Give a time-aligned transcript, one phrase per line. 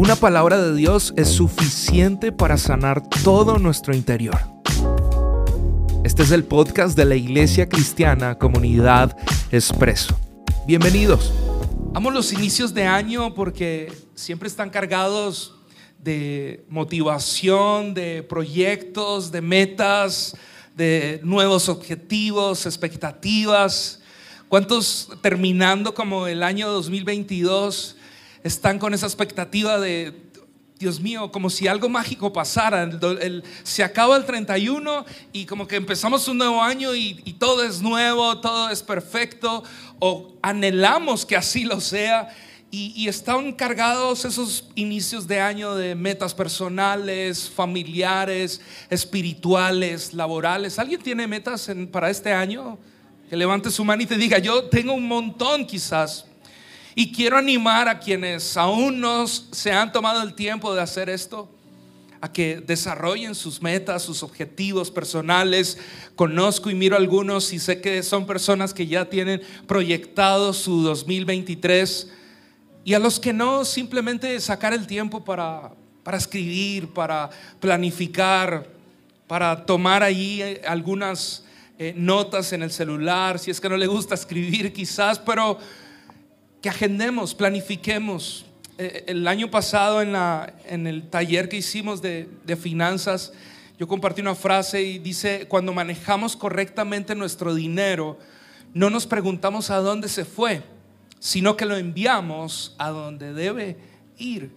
[0.00, 4.40] Una palabra de Dios es suficiente para sanar todo nuestro interior.
[6.04, 9.14] Este es el podcast de la Iglesia Cristiana Comunidad
[9.52, 10.18] Expreso.
[10.66, 11.34] Bienvenidos.
[11.92, 15.54] Amo los inicios de año porque siempre están cargados
[15.98, 20.34] de motivación, de proyectos, de metas,
[20.76, 24.00] de nuevos objetivos, expectativas.
[24.48, 27.98] ¿Cuántos terminando como el año 2022
[28.42, 30.30] están con esa expectativa de,
[30.78, 32.88] Dios mío, como si algo mágico pasara?
[33.64, 38.40] se acaba el 31 y como que empezamos un nuevo año y todo es nuevo,
[38.40, 39.62] todo es perfecto,
[39.98, 42.28] o anhelamos que así lo sea.
[42.72, 50.78] Y, están cargados esos inicios de año de metas personales, familiares, espirituales, laborales.
[50.78, 52.78] ¿Alguien tiene metas para este año?
[53.28, 56.26] Que levante su mano y te diga, yo tengo un montón quizás.
[56.94, 61.48] Y quiero animar a quienes aún no se han tomado el tiempo de hacer esto,
[62.20, 65.78] a que desarrollen sus metas, sus objetivos personales.
[66.16, 72.08] Conozco y miro algunos y sé que son personas que ya tienen proyectado su 2023
[72.84, 75.72] y a los que no, simplemente sacar el tiempo para,
[76.02, 78.66] para escribir, para planificar,
[79.26, 81.44] para tomar ahí eh, algunas
[81.78, 85.58] eh, notas en el celular, si es que no le gusta escribir quizás, pero
[86.60, 88.46] que agendemos, planifiquemos.
[88.78, 93.32] Eh, el año pasado en, la, en el taller que hicimos de, de finanzas,
[93.78, 98.18] yo compartí una frase y dice, cuando manejamos correctamente nuestro dinero,
[98.74, 100.62] no nos preguntamos a dónde se fue
[101.20, 103.76] sino que lo enviamos a donde debe
[104.18, 104.50] ir.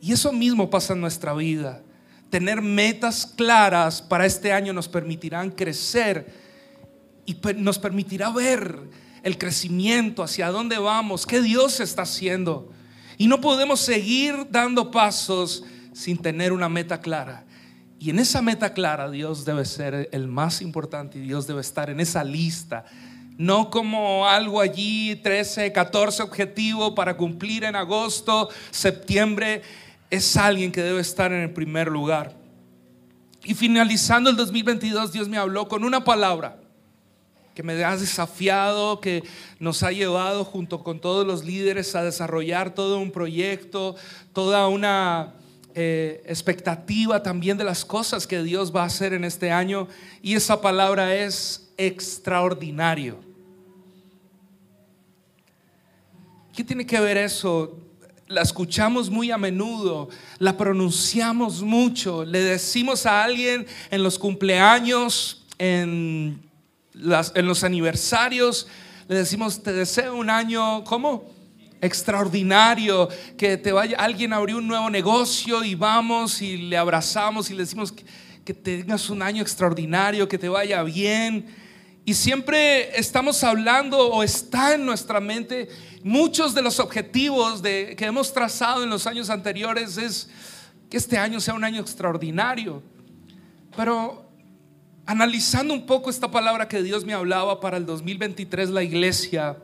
[0.00, 1.82] Y eso mismo pasa en nuestra vida.
[2.30, 6.32] Tener metas claras para este año nos permitirán crecer
[7.26, 8.78] y nos permitirá ver
[9.22, 12.72] el crecimiento, hacia dónde vamos, qué Dios está haciendo.
[13.18, 17.44] Y no podemos seguir dando pasos sin tener una meta clara.
[17.98, 21.90] Y en esa meta clara Dios debe ser el más importante y Dios debe estar
[21.90, 22.84] en esa lista
[23.40, 29.62] no como algo allí, 13, 14 objetivos para cumplir en agosto, septiembre,
[30.10, 32.36] es alguien que debe estar en el primer lugar.
[33.42, 36.60] Y finalizando el 2022, Dios me habló con una palabra
[37.60, 39.22] que me ha desafiado, que
[39.58, 43.96] nos ha llevado junto con todos los líderes a desarrollar todo un proyecto,
[44.32, 45.34] toda una
[45.74, 49.88] eh, expectativa también de las cosas que Dios va a hacer en este año.
[50.22, 53.18] Y esa palabra es extraordinario.
[56.56, 57.76] ¿Qué tiene que ver eso?
[58.26, 65.44] La escuchamos muy a menudo, la pronunciamos mucho, le decimos a alguien en los cumpleaños,
[65.58, 66.49] en,
[66.94, 68.66] en los aniversarios,
[69.08, 71.40] le decimos, te deseo un año, ¿cómo?
[71.82, 73.08] extraordinario,
[73.38, 77.60] que te vaya, alguien abrió un nuevo negocio y vamos y le abrazamos y le
[77.60, 78.04] decimos que,
[78.44, 81.46] que, tengas un año extraordinario, que te vaya bien.
[82.04, 85.68] Y siempre estamos hablando o está en nuestra mente
[86.02, 90.28] muchos de los objetivos de, que hemos trazado en los años anteriores es
[90.88, 92.82] que este año sea un año extraordinario.
[93.76, 94.29] Pero
[95.10, 99.56] analizando un poco esta palabra que Dios me hablaba para el 2023, la iglesia,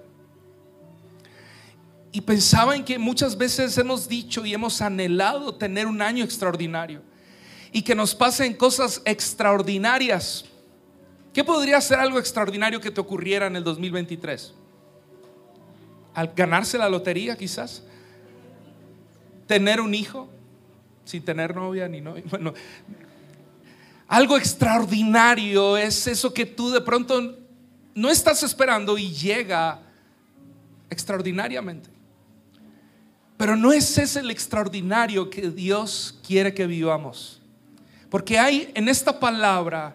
[2.11, 7.01] y pensaba en que muchas veces hemos dicho y hemos anhelado tener un año extraordinario
[7.71, 10.47] y que nos pasen cosas extraordinarias.
[11.33, 14.53] ¿Qué podría ser algo extraordinario que te ocurriera en el 2023?
[16.15, 17.85] Al ganarse la lotería quizás.
[19.47, 20.29] Tener un hijo
[21.05, 22.25] sin tener novia ni novia.
[22.31, 22.53] Bueno,
[24.09, 27.37] algo extraordinario es eso que tú de pronto
[27.95, 29.81] no estás esperando y llega
[30.91, 31.91] extraordinariamente.
[33.37, 37.41] Pero no es ese el extraordinario que Dios quiere que vivamos.
[38.09, 39.95] Porque hay en esta palabra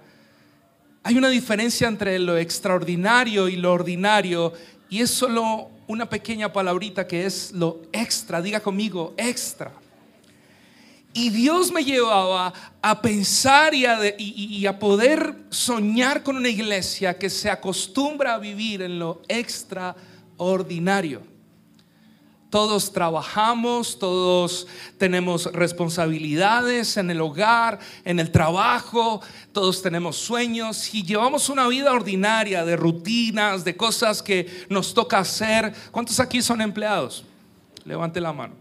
[1.04, 4.54] hay una diferencia entre lo extraordinario y lo ordinario
[4.90, 9.72] y es solo una pequeña palabrita que es lo extra, diga conmigo, extra.
[11.14, 13.86] Y Dios me llevaba a pensar y
[14.66, 21.22] a, poder soñar con una iglesia que se acostumbra a vivir en lo extraordinario.
[22.50, 24.68] Todos trabajamos, todos
[24.98, 29.22] tenemos responsabilidades en el hogar, en el trabajo,
[29.54, 35.20] todos tenemos sueños y llevamos una vida ordinaria de rutinas, de cosas que nos toca
[35.20, 35.74] hacer.
[35.92, 37.24] ¿Cuántos aquí son empleados?
[37.86, 38.61] Levante la mano.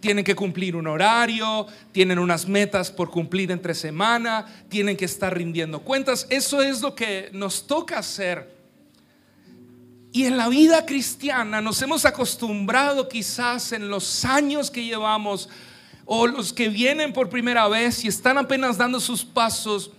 [0.00, 5.36] Tienen que cumplir un horario, tienen unas metas por cumplir entre semana, tienen que estar
[5.36, 6.26] rindiendo cuentas.
[6.30, 8.56] Eso es lo que nos toca hacer
[10.12, 15.48] Y en la vida cristiana nos hemos acostumbrado quizás en los años que llevamos
[16.06, 19.90] o los que vienen por primera vez y están apenas dando sus pasos,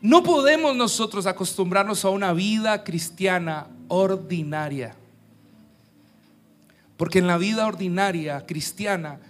[0.00, 4.96] no podemos nosotros acostumbrarnos a una vida cristiana ordinaria.
[6.96, 9.20] Porque en la vida ordinaria cristiana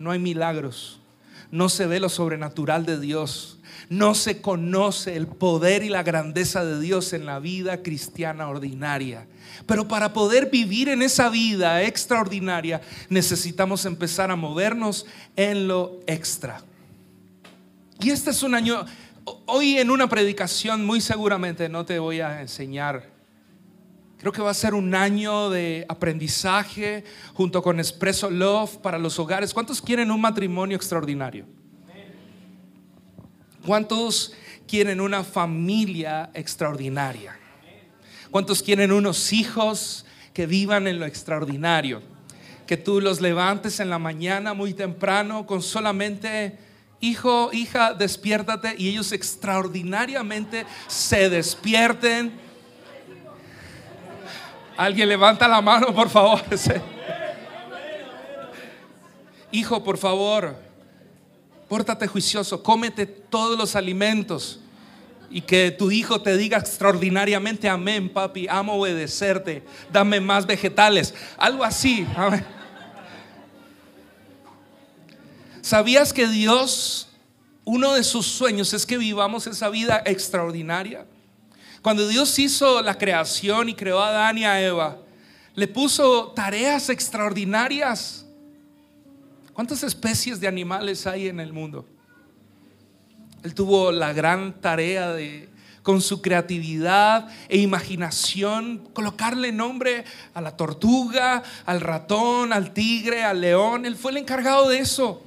[0.00, 0.98] no hay milagros,
[1.52, 3.58] no se ve lo sobrenatural de Dios,
[3.90, 9.26] no se conoce el poder y la grandeza de Dios en la vida cristiana ordinaria.
[9.66, 12.80] Pero para poder vivir en esa vida extraordinaria
[13.10, 15.06] necesitamos empezar a movernos
[15.36, 16.62] en lo extra.
[18.00, 18.86] Y este es un año,
[19.44, 23.09] hoy en una predicación muy seguramente no te voy a enseñar
[24.20, 29.18] Creo que va a ser un año de aprendizaje junto con Expresso Love para los
[29.18, 29.54] hogares.
[29.54, 31.46] ¿Cuántos quieren un matrimonio extraordinario?
[33.64, 34.34] ¿Cuántos
[34.68, 37.34] quieren una familia extraordinaria?
[38.30, 42.02] ¿Cuántos quieren unos hijos que vivan en lo extraordinario?
[42.66, 46.58] Que tú los levantes en la mañana muy temprano con solamente,
[47.00, 52.49] hijo, hija, despiértate y ellos extraordinariamente se despierten
[54.80, 56.40] Alguien levanta la mano, por favor.
[59.52, 60.56] Hijo, por favor,
[61.68, 64.58] pórtate juicioso, cómete todos los alimentos
[65.28, 69.62] y que tu hijo te diga extraordinariamente, amén, papi, amo obedecerte,
[69.92, 72.06] dame más vegetales, algo así.
[75.60, 77.10] ¿Sabías que Dios,
[77.64, 81.04] uno de sus sueños es que vivamos esa vida extraordinaria?
[81.82, 84.98] Cuando Dios hizo la creación y creó a Adán y a Eva,
[85.54, 88.26] le puso tareas extraordinarias.
[89.54, 91.86] ¿Cuántas especies de animales hay en el mundo?
[93.42, 95.48] Él tuvo la gran tarea de,
[95.82, 100.04] con su creatividad e imaginación, colocarle nombre
[100.34, 103.86] a la tortuga, al ratón, al tigre, al león.
[103.86, 105.22] Él fue el encargado de eso.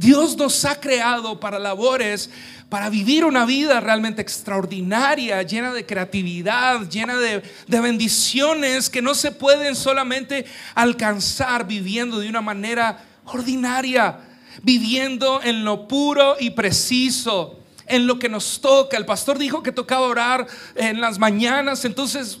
[0.00, 2.30] Dios nos ha creado para labores
[2.70, 9.30] para vivir una vida realmente extraordinaria, llena de creatividad, llena de, bendiciones que no se
[9.30, 14.20] pueden solamente alcanzar viviendo de una manera ordinaria,
[14.62, 18.96] viviendo en lo puro y preciso, en lo que nos toca.
[18.96, 22.38] El pastor dijo que tocaba orar en las mañanas, entonces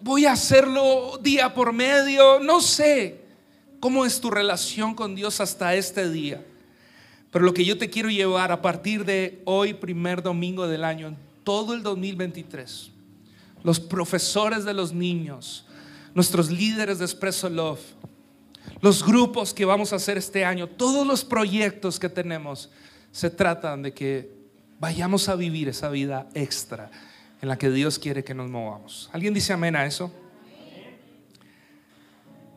[0.00, 3.20] voy a hacerlo día por medio, no sé.
[3.80, 6.44] ¿Cómo es tu relación con Dios hasta este día?
[7.32, 11.08] Pero lo que yo te quiero llevar a partir de hoy, primer domingo del año,
[11.08, 12.90] en todo el 2023,
[13.64, 15.64] los profesores de los niños,
[16.14, 17.80] nuestros líderes de Expresso Love,
[18.82, 22.70] los grupos que vamos a hacer este año, todos los proyectos que tenemos,
[23.10, 24.30] se tratan de que
[24.78, 26.90] vayamos a vivir esa vida extra
[27.40, 29.08] en la que Dios quiere que nos movamos.
[29.10, 30.12] ¿Alguien dice amén a eso?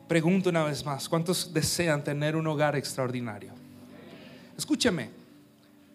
[0.06, 3.65] Pregunto una vez más, ¿cuántos desean tener un hogar extraordinario?
[4.56, 5.10] Escúcheme,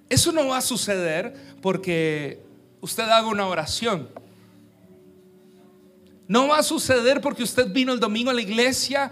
[0.10, 2.42] eso no va a suceder porque
[2.82, 4.10] usted haga una oración.
[6.28, 9.12] No va a suceder porque usted vino el domingo a la iglesia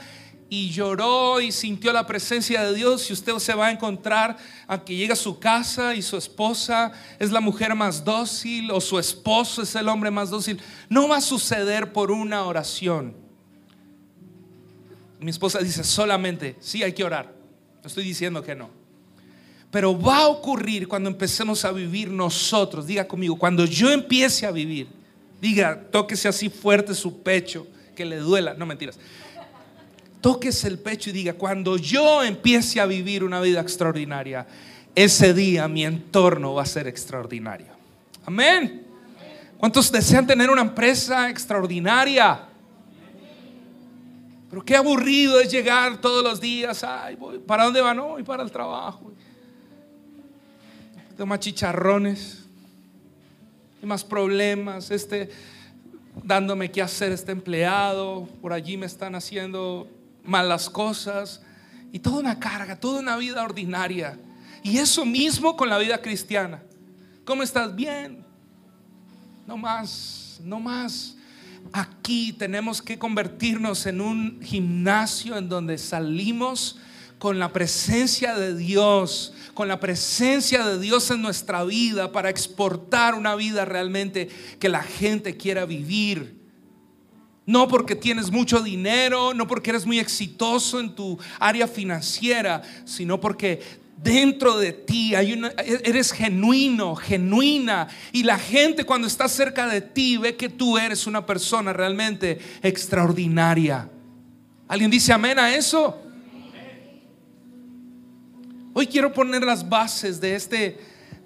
[0.50, 4.38] y lloró y sintió la presencia de Dios y usted se va a encontrar
[4.68, 8.82] a que llega a su casa y su esposa es la mujer más dócil o
[8.82, 10.60] su esposo es el hombre más dócil.
[10.90, 13.16] No va a suceder por una oración.
[15.20, 17.34] Mi esposa dice solamente, sí hay que orar.
[17.84, 18.79] No estoy diciendo que no.
[19.72, 22.88] Pero va a ocurrir cuando empecemos a vivir nosotros.
[22.88, 24.88] Diga conmigo, cuando yo empiece a vivir,
[25.40, 28.56] diga, tóquese así fuerte su pecho, que le duela.
[28.56, 29.00] No mentiras.
[30.22, 34.48] Tóquese el pecho y diga, cuando yo empiece a vivir una vida extraordinaria,
[34.96, 37.68] ese día mi entorno va a ser extraordinario.
[38.26, 38.86] Amén.
[39.58, 42.48] ¿Cuántos desean tener una empresa extraordinaria?
[44.50, 46.84] Pero qué aburrido es llegar todos los días.
[46.84, 48.24] Ay, voy, ¿Para dónde van hoy?
[48.24, 49.10] Para el trabajo
[51.26, 52.46] más chicharrones,
[53.82, 55.30] y más problemas, este
[56.24, 59.88] dándome qué hacer este empleado, por allí me están haciendo
[60.24, 61.42] malas cosas,
[61.92, 64.20] y toda una carga, toda una vida ordinaria.
[64.64, 66.62] Y eso mismo con la vida cristiana.
[67.26, 67.76] ¿Cómo estás?
[67.76, 68.24] Bien.
[69.48, 71.16] No más, no más.
[71.72, 76.78] Aquí tenemos que convertirnos en un gimnasio en donde salimos
[77.20, 83.14] con la presencia de Dios, con la presencia de Dios en nuestra vida para exportar
[83.14, 86.40] una vida realmente que la gente quiera vivir.
[87.46, 93.20] No porque tienes mucho dinero, no porque eres muy exitoso en tu área financiera, sino
[93.20, 93.62] porque
[94.02, 97.88] dentro de ti, hay una, eres genuino, genuina.
[98.14, 102.40] Y la gente cuando está cerca de ti ve que tú eres una persona realmente
[102.62, 103.90] extraordinaria.
[104.70, 106.09] ¿Alguien dice amén a eso?
[108.80, 110.80] Hoy quiero poner las bases de este,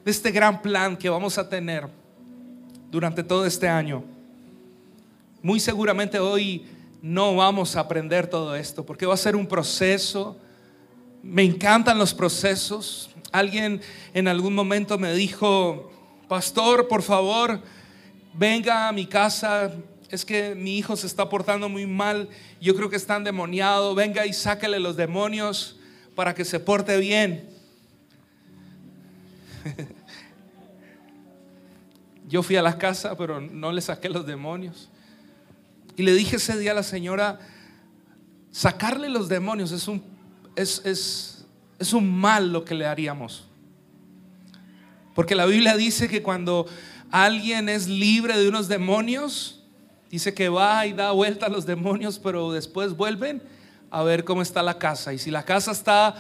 [0.04, 1.88] de este gran plan que vamos a tener
[2.90, 4.04] durante todo este año.
[5.44, 6.66] Muy seguramente hoy
[7.00, 10.36] no vamos a aprender todo esto porque va a ser un proceso
[11.22, 13.12] me encantan los procesos.
[13.32, 13.82] Alguien
[14.16, 15.92] en algún momento me dijo,
[16.28, 17.62] pastor, por favor,
[18.34, 19.72] venga a mi casa.
[20.10, 22.30] Es que mi hijo se está portando muy mal.
[22.60, 23.94] Yo creo que está endemoniado.
[23.94, 25.78] Venga y sáquele los demonios
[26.16, 27.50] para que se porte bien.
[32.28, 34.90] Yo fui a la casa, pero no le saqué los demonios.
[35.96, 37.40] Y le dije ese día a la señora,
[38.52, 40.14] sacarle los demonios es un
[40.56, 41.46] es,
[41.94, 43.46] un mal lo que le haríamos.
[45.16, 46.66] Porque la Biblia dice que cuando
[47.12, 49.64] alguien es libre de unos demonios,
[50.10, 53.42] dice que va y da vuelta a los demonios, pero después vuelven
[53.94, 55.14] a ver cómo está la casa.
[55.14, 56.16] Y si la casa está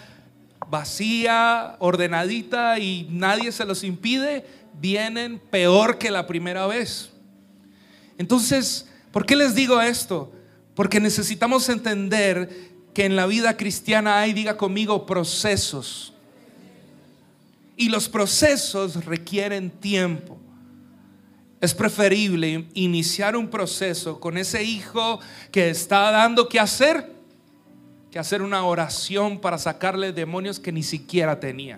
[0.70, 4.46] vacía, ordenadita y nadie se los impide,
[4.80, 7.10] vienen peor que la primera vez.
[8.20, 10.32] Entonces, ¿por qué les digo esto?
[10.76, 12.48] Porque necesitamos entender
[12.94, 16.14] que en la vida cristiana hay, diga conmigo, procesos.
[17.76, 20.38] Y los procesos requieren tiempo.
[21.60, 25.20] Es preferible iniciar un proceso con ese hijo
[25.52, 27.13] que está dando que hacer
[28.14, 31.78] que hacer una oración para sacarle demonios que ni siquiera tenía.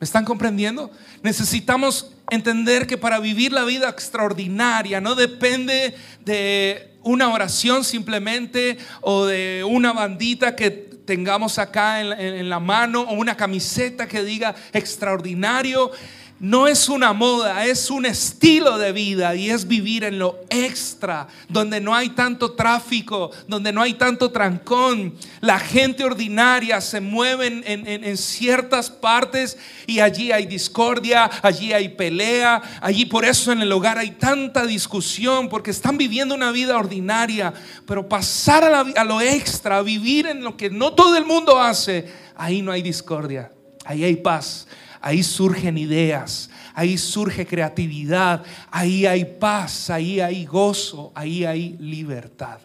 [0.00, 0.90] ¿Me están comprendiendo?
[1.22, 9.26] Necesitamos entender que para vivir la vida extraordinaria no depende de una oración simplemente o
[9.26, 15.92] de una bandita que tengamos acá en, la mano o una camiseta que diga extraordinario
[16.38, 21.28] no es una moda, es un estilo de vida y es vivir en lo extra,
[21.48, 25.14] donde no hay tanto tráfico, donde no hay tanto trancón.
[25.40, 31.88] La gente ordinaria se mueve en, en, ciertas partes y allí hay discordia, allí hay
[31.90, 36.76] pelea, allí por eso en el hogar hay tanta discusión, porque están viviendo una vida
[36.76, 37.54] ordinaria,
[37.86, 42.60] pero pasar a lo extra, vivir en lo que no todo el mundo hace, ahí
[42.60, 43.50] no hay discordia,
[43.86, 44.66] ahí hay paz
[45.06, 52.58] Ahí surgen ideas, ahí surge creatividad, ahí hay paz, ahí hay gozo, ahí hay libertad.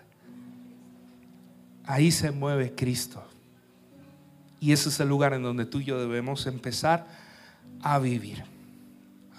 [1.86, 3.24] Ahí se mueve Cristo.
[4.60, 7.05] Y ese es el lugar en donde tú y yo debemos empezar
[7.83, 8.43] a vivir.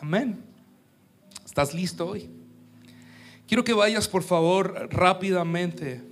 [0.00, 0.38] Amén.
[1.44, 2.30] ¿Estás listo hoy?
[3.49, 6.02] Quiero que vayas por favor rápidamente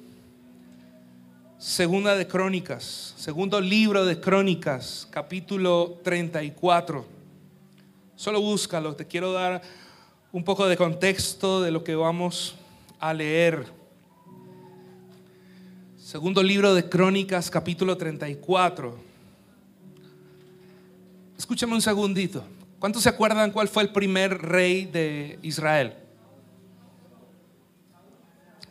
[1.61, 7.05] Segunda de Crónicas, segundo libro de Crónicas, capítulo 34.
[8.17, 9.61] Solo búscalo, te quiero dar
[10.33, 12.55] un poco de contexto de lo que vamos
[12.99, 13.67] a leer.
[15.99, 18.99] Segundo libro de Crónicas, capítulo 34.
[21.37, 22.43] Escúchame un segundito.
[22.79, 25.93] ¿Cuántos se acuerdan cuál fue el primer rey de Israel?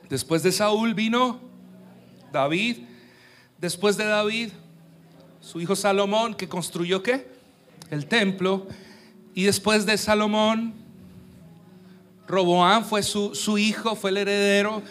[0.10, 1.49] Después de Saúl vino
[2.32, 2.78] David,
[3.60, 4.50] después de David,
[5.42, 7.28] su hijo Salomón, que construyó qué?
[7.90, 8.68] El templo.
[9.34, 10.74] Y después de Salomón,
[12.28, 14.84] Roboán fue su, su hijo, fue el heredero,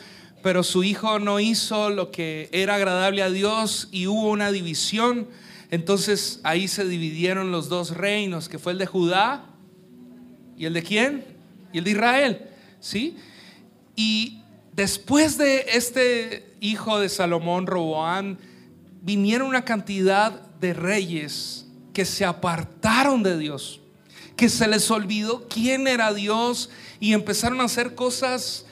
[0.42, 5.28] pero su hijo no hizo lo que era agradable a Dios y hubo una división.
[5.71, 9.45] Entonces ahí se dividieron los dos reinos, que fue el de Judá
[10.57, 11.25] y el de quién?
[11.73, 12.49] Y el de Israel,
[12.80, 13.16] ¿sí?
[13.95, 14.38] Y
[14.78, 18.38] después de este hijo de Salomón, Roboán,
[19.02, 23.80] vinieron una cantidad de reyes que se apartaron de Dios,
[24.37, 26.70] que se les olvidó quién era Dios
[27.00, 28.66] y empezaron a hacer cosas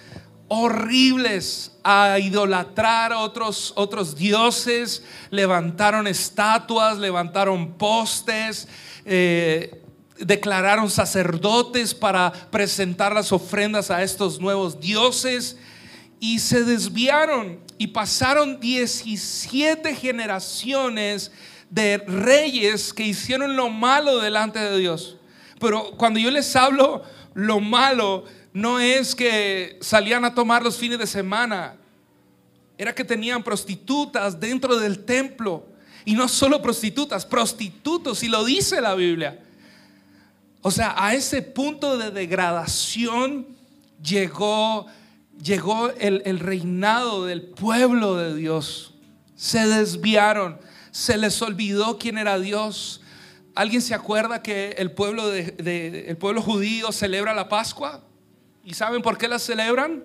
[0.47, 8.69] horribles, a idolatrar a otros, otros dioses, levantaron estatuas, levantaron postes,
[9.05, 9.83] eh,
[10.21, 15.57] declararon sacerdotes para presentar las ofrendas a estos nuevos dioses
[16.21, 21.31] y se desviaron y pasaron 17 generaciones
[21.71, 25.17] de reyes que hicieron lo malo delante de Dios.
[25.59, 27.03] Pero cuando yo les hablo
[27.35, 31.77] lo malo, no es que salían a tomar los fines de semana,
[32.79, 35.67] era que tenían prostitutas dentro del templo.
[36.05, 39.41] Y no solo prostitutas, prostitutos, y lo dice la Biblia.
[40.63, 43.47] O sea, a ese punto de degradación
[44.03, 44.87] llegó
[45.43, 48.95] llegó el, reinado del pueblo de Dios.
[49.35, 50.59] Se desviaron,
[50.91, 53.01] se les olvidó quién era Dios.
[53.55, 58.03] ¿Alguien se acuerda que el pueblo, de, el pueblo judío celebra la Pascua?
[58.65, 60.05] ¿Y saben por qué la celebran?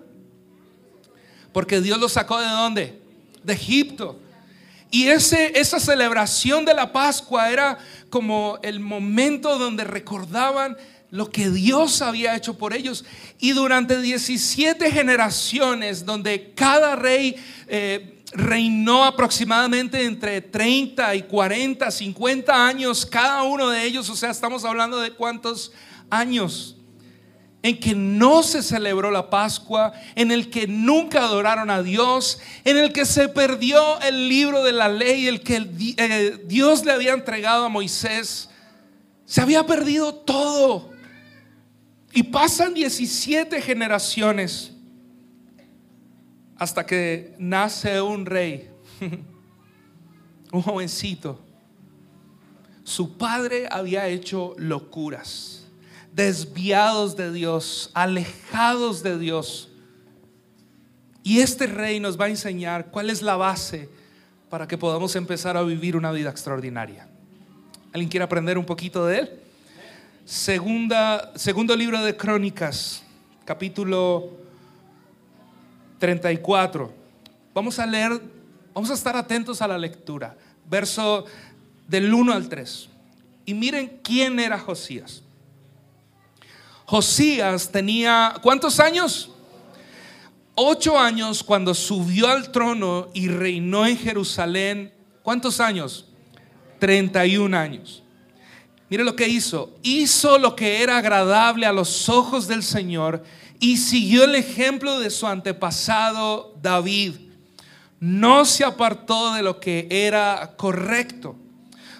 [1.52, 3.02] Porque Dios los sacó de dónde?
[3.42, 4.18] De Egipto.
[4.90, 7.78] Y ese, esa celebración de la Pascua era
[8.10, 10.76] como el momento donde recordaban
[11.12, 13.04] lo que Dios había hecho por ellos.
[13.38, 17.36] Y durante 17 generaciones, donde cada rey
[17.68, 24.30] eh, reinó aproximadamente entre 30 y 40, 50 años, cada uno de ellos, o sea,
[24.30, 25.70] estamos hablando de cuántos
[26.08, 26.76] años
[27.62, 32.78] en que no se celebró la Pascua, en el que nunca adoraron a Dios, en
[32.78, 37.12] el que se perdió el libro de la ley, el que eh, Dios le había
[37.12, 38.48] entregado a Moisés.
[39.26, 40.91] Se había perdido todo.
[42.12, 44.72] Y pasan 17 generaciones
[46.56, 48.70] hasta que nace un rey,
[50.52, 51.40] un jovencito.
[52.84, 55.62] Su padre había hecho locuras
[56.12, 59.70] desviados de Dios, alejados de Dios.
[61.22, 63.88] Y este rey nos va a enseñar cuál es la base
[64.50, 67.08] para que podamos empezar a vivir una vida extraordinaria.
[67.92, 69.41] ¿Alguien quiere aprender un poquito de él?
[70.24, 73.02] Segunda, segundo libro de Crónicas,
[73.44, 74.30] capítulo
[75.98, 76.92] 34.
[77.52, 78.22] Vamos a leer,
[78.72, 80.36] vamos a estar atentos a la lectura.
[80.70, 81.24] Verso
[81.88, 82.88] del 1 al 3.
[83.46, 85.24] Y miren quién era Josías.
[86.84, 89.32] Josías tenía, ¿cuántos años?
[90.54, 94.92] Ocho años cuando subió al trono y reinó en Jerusalén.
[95.24, 96.06] ¿Cuántos años?
[96.78, 98.02] 31 años.
[98.92, 99.70] Mire lo que hizo.
[99.82, 103.24] Hizo lo que era agradable a los ojos del Señor
[103.58, 107.14] y siguió el ejemplo de su antepasado David.
[108.00, 111.36] No se apartó de lo que era correcto.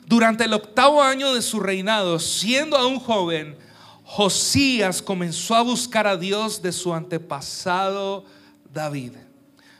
[0.04, 3.56] Durante el octavo año de su reinado, siendo aún joven,
[4.04, 8.26] Josías comenzó a buscar a Dios de su antepasado
[8.70, 9.12] David,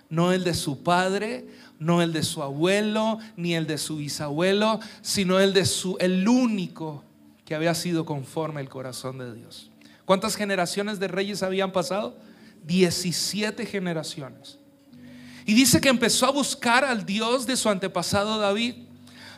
[0.09, 1.47] no el de su padre,
[1.82, 6.26] no el de su abuelo, ni el de su bisabuelo, sino el de su el
[6.28, 7.04] único
[7.44, 9.70] que había sido conforme al corazón de Dios.
[10.04, 12.16] ¿Cuántas generaciones de reyes habían pasado?
[12.64, 14.59] 17 generaciones.
[15.44, 18.74] Y dice que empezó a buscar al Dios de su antepasado David.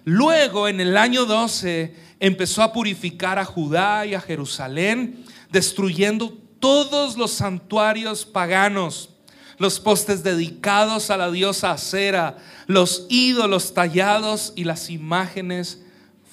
[0.05, 7.17] Luego, en el año 12, empezó a purificar a Judá y a Jerusalén, destruyendo todos
[7.17, 9.14] los santuarios paganos,
[9.59, 12.37] los postes dedicados a la diosa Acera,
[12.67, 15.83] los ídolos tallados y las imágenes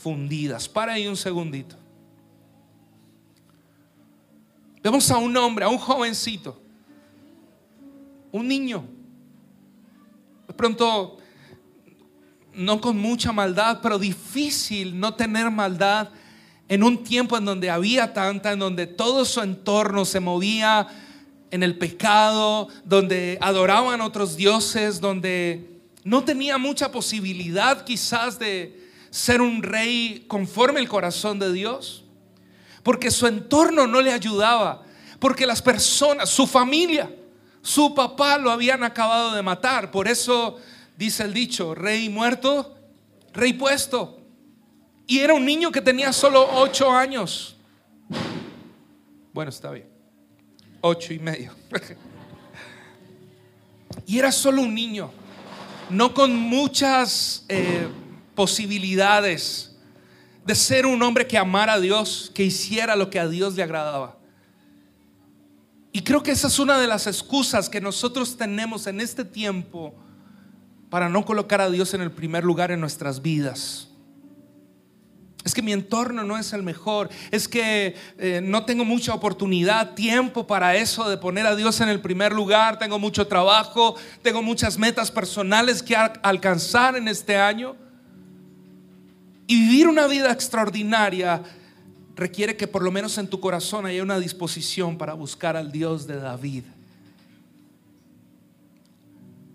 [0.01, 0.67] fundidas.
[0.67, 1.75] Para ahí un segundito.
[4.83, 6.59] Vemos a un hombre, a un jovencito,
[8.31, 8.83] un niño.
[10.47, 11.17] De pronto
[12.53, 16.09] no con mucha maldad, pero difícil no tener maldad
[16.67, 20.87] en un tiempo en donde había tanta, en donde todo su entorno se movía
[21.51, 29.41] en el pecado, donde adoraban otros dioses, donde no tenía mucha posibilidad quizás de ser
[29.41, 32.05] un rey conforme el corazón de Dios,
[32.81, 34.83] porque su entorno no le ayudaba,
[35.19, 37.13] porque las personas, su familia,
[37.61, 40.57] su papá lo habían acabado de matar, por eso
[40.97, 42.75] dice el dicho, rey muerto,
[43.33, 44.19] rey puesto.
[45.05, 47.57] Y era un niño que tenía solo ocho años.
[49.33, 49.90] Bueno, está bien.
[50.81, 51.53] Ocho y medio.
[54.07, 55.11] y era solo un niño,
[55.89, 57.87] no con muchas eh,
[58.35, 59.75] posibilidades
[60.45, 63.63] de ser un hombre que amara a Dios, que hiciera lo que a Dios le
[63.63, 64.17] agradaba.
[65.91, 69.93] Y creo que esa es una de las excusas que nosotros tenemos en este tiempo
[70.89, 73.90] para no colocar a Dios en el primer lugar en nuestras vidas.
[75.43, 77.09] Es que mi entorno no es el mejor.
[77.31, 81.89] Es que eh, no tengo mucha oportunidad, tiempo para eso de poner a Dios en
[81.89, 82.77] el primer lugar.
[82.77, 87.75] Tengo mucho trabajo, tengo muchas metas personales que alcanzar en este año.
[89.47, 91.43] Y vivir una vida extraordinaria
[92.15, 96.05] requiere que por lo menos en tu corazón haya una disposición para buscar al Dios
[96.05, 96.63] de David.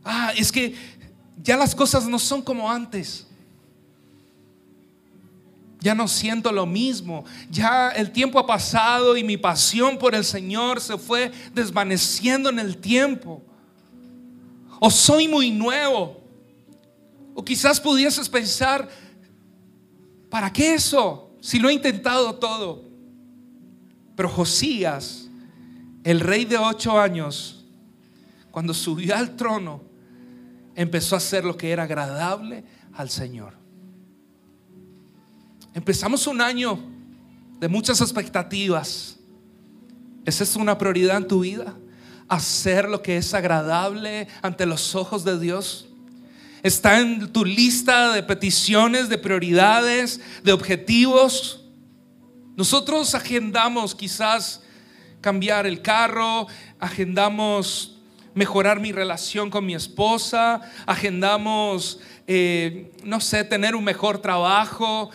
[0.05, 0.75] Ah, es que
[1.42, 3.27] ya las cosas no son como antes.
[5.87, 7.25] Ya no siento lo mismo.
[7.49, 12.59] Ya el tiempo ha pasado y mi pasión por el Señor se fue desvaneciendo en
[12.59, 13.40] el tiempo.
[14.81, 16.20] O soy muy nuevo.
[17.37, 18.88] O quizás pudieses pensar,
[20.29, 21.31] ¿para qué eso?
[21.40, 22.83] Si lo he intentado todo.
[24.16, 25.29] Pero Josías,
[26.03, 27.64] el rey de ocho años,
[28.51, 29.83] cuando subió al trono,
[30.75, 33.65] empezó a hacer lo que era agradable al Señor.
[35.76, 36.78] Empezamos un año
[37.60, 39.18] de muchas expectativas.
[40.24, 41.76] ¿Esa es una prioridad en tu vida?
[42.28, 45.86] Hacer lo que es agradable ante los ojos de Dios.
[46.62, 51.66] Está en tu lista de peticiones, de prioridades, de objetivos.
[52.56, 54.62] Nosotros agendamos quizás
[55.20, 56.46] cambiar el carro,
[56.80, 57.98] agendamos
[58.32, 65.10] mejorar mi relación con mi esposa, agendamos, eh, no sé, tener un mejor trabajo,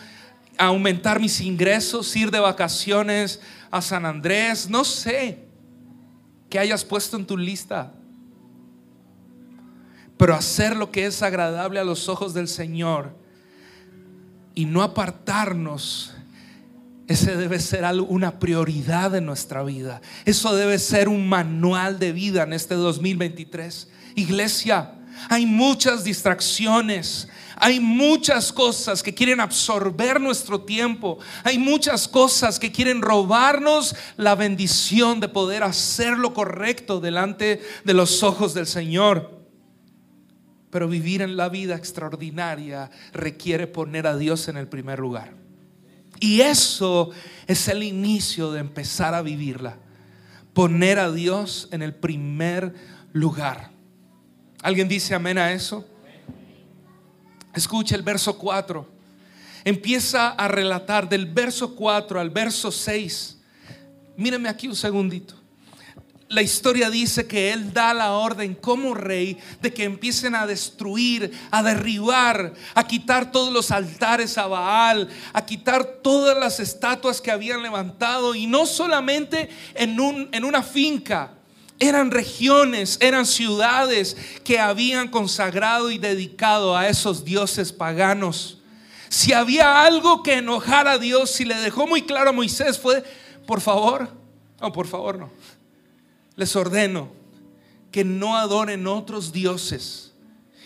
[0.58, 5.44] aumentar mis ingresos, ir de vacaciones a San Andrés, no sé
[6.50, 7.92] qué hayas puesto en tu lista.
[10.16, 13.16] Pero hacer lo que es agradable a los ojos del Señor
[14.54, 16.14] y no apartarnos
[17.08, 20.00] ese debe ser una prioridad en nuestra vida.
[20.24, 23.88] Eso debe ser un manual de vida en este 2023.
[24.14, 24.94] Iglesia,
[25.28, 27.28] hay muchas distracciones.
[27.56, 31.18] Hay muchas cosas que quieren absorber nuestro tiempo.
[31.44, 37.94] Hay muchas cosas que quieren robarnos la bendición de poder hacer lo correcto delante de
[37.94, 39.42] los ojos del Señor.
[40.70, 45.34] Pero vivir en la vida extraordinaria requiere poner a Dios en el primer lugar.
[46.18, 47.10] Y eso
[47.46, 49.76] es el inicio de empezar a vivirla.
[50.54, 52.74] Poner a Dios en el primer
[53.12, 53.70] lugar.
[54.62, 55.86] ¿Alguien dice amén a eso?
[57.54, 58.86] Escucha el verso 4.
[59.64, 63.38] Empieza a relatar del verso 4 al verso 6.
[64.16, 65.42] Míreme aquí un segundito
[66.32, 71.30] la historia dice que él da la orden como rey de que empiecen a destruir,
[71.50, 77.30] a derribar, a quitar todos los altares a Baal, a quitar todas las estatuas que
[77.30, 81.34] habían levantado y no solamente en, un, en una finca.
[81.78, 88.58] Eran regiones, eran ciudades que habían consagrado y dedicado a esos dioses paganos.
[89.08, 93.02] Si había algo que enojara a Dios, si le dejó muy claro a Moisés fue,
[93.46, 94.08] por favor,
[94.60, 95.30] no, por favor no
[96.36, 97.10] les ordeno
[97.90, 100.12] que no adoren otros dioses.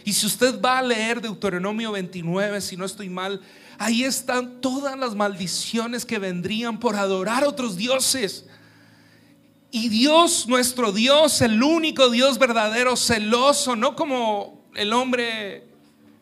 [0.04, 3.40] Y si usted va a leer Deuteronomio 29, si no estoy mal,
[3.78, 8.46] ahí están todas las maldiciones que vendrían por adorar otros dioses.
[9.76, 15.64] Y Dios, nuestro Dios, el único Dios verdadero, celoso, no como el hombre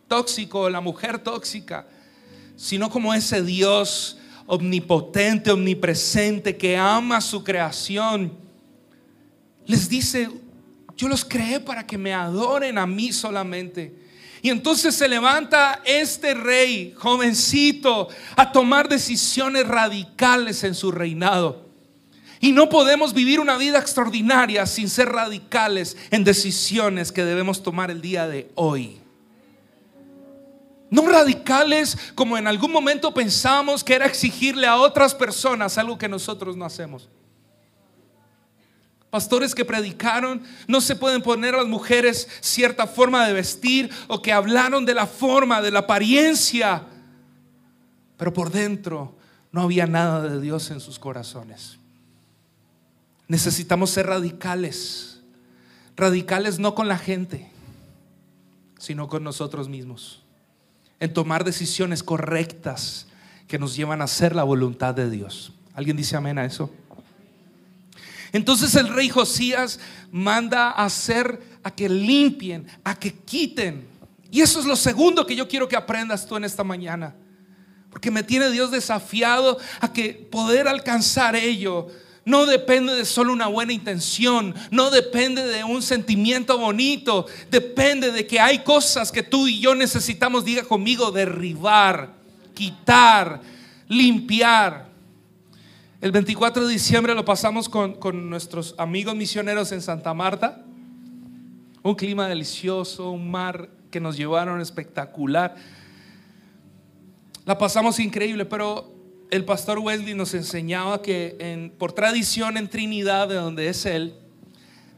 [0.08, 1.86] tóxico, la mujer tóxica,
[2.56, 8.36] sino como ese Dios omnipotente, omnipresente, que ama su creación
[9.66, 10.28] les dice,
[10.96, 13.94] yo los creé para que me adoren a mí solamente.
[14.42, 21.63] Y entonces se levanta este rey, jovencito, a tomar decisiones radicales en su reinado.
[22.40, 27.90] Y no podemos vivir una vida extraordinaria sin ser radicales en decisiones que debemos tomar
[27.90, 29.00] el día de hoy.
[30.90, 36.08] No radicales como en algún momento pensamos que era exigirle a otras personas algo que
[36.08, 37.08] nosotros no hacemos
[39.14, 44.20] pastores que predicaron, no se pueden poner a las mujeres cierta forma de vestir o
[44.20, 46.82] que hablaron de la forma, de la apariencia,
[48.16, 49.14] pero por dentro
[49.52, 51.78] no había nada de Dios en sus corazones.
[53.26, 55.20] Necesitamos ser radicales,
[55.96, 57.50] radicales no con la gente,
[58.78, 60.22] sino con nosotros mismos,
[61.00, 63.06] en tomar decisiones correctas
[63.48, 65.52] que nos llevan a hacer la voluntad de Dios.
[65.74, 66.70] ¿Alguien dice amén a eso?
[68.32, 69.78] Entonces el rey Josías
[70.10, 73.86] manda a hacer, a que limpien, a que quiten.
[74.30, 77.14] Y eso es lo segundo que yo quiero que aprendas tú en esta mañana.
[77.90, 81.88] Porque me tiene Dios desafiado a que poder alcanzar ello
[82.24, 88.26] no depende de solo una buena intención, no depende de un sentimiento bonito, depende de
[88.26, 92.14] que hay cosas que tú y yo necesitamos, diga conmigo, derribar,
[92.54, 93.42] quitar,
[93.88, 94.88] limpiar.
[96.00, 100.62] El 24 de diciembre lo pasamos con, nuestros amigos misioneros en Santa Marta.
[101.82, 105.54] Un clima delicioso, un mar que nos llevaron espectacular.
[107.44, 108.93] La pasamos increíble, pero
[109.34, 114.14] el pastor Wesley nos enseñaba que por tradición en Trinidad, de donde es él,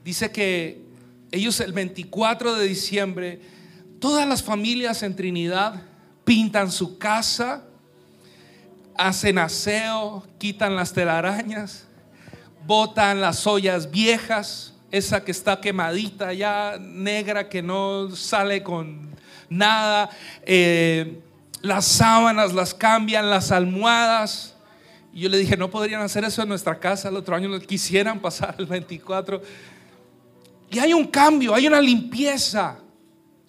[0.04, 0.82] dice que
[1.32, 3.40] ellos el 24 de diciembre,
[3.98, 5.82] todas las familias en Trinidad
[6.24, 7.64] pintan su casa,
[8.94, 11.86] hacen aseo, quitan las telarañas,
[12.66, 19.16] botan las ollas viejas, esa que está quemadita ya, negra, que no sale con
[19.48, 20.10] nada,
[20.42, 21.22] eh,
[21.66, 24.54] las sábanas las cambian, las almohadas.
[25.12, 28.20] Y yo le dije, no podrían hacer eso en nuestra casa el otro año, quisieran
[28.20, 29.42] pasar el 24.
[30.70, 32.78] Y hay un cambio, hay una limpieza.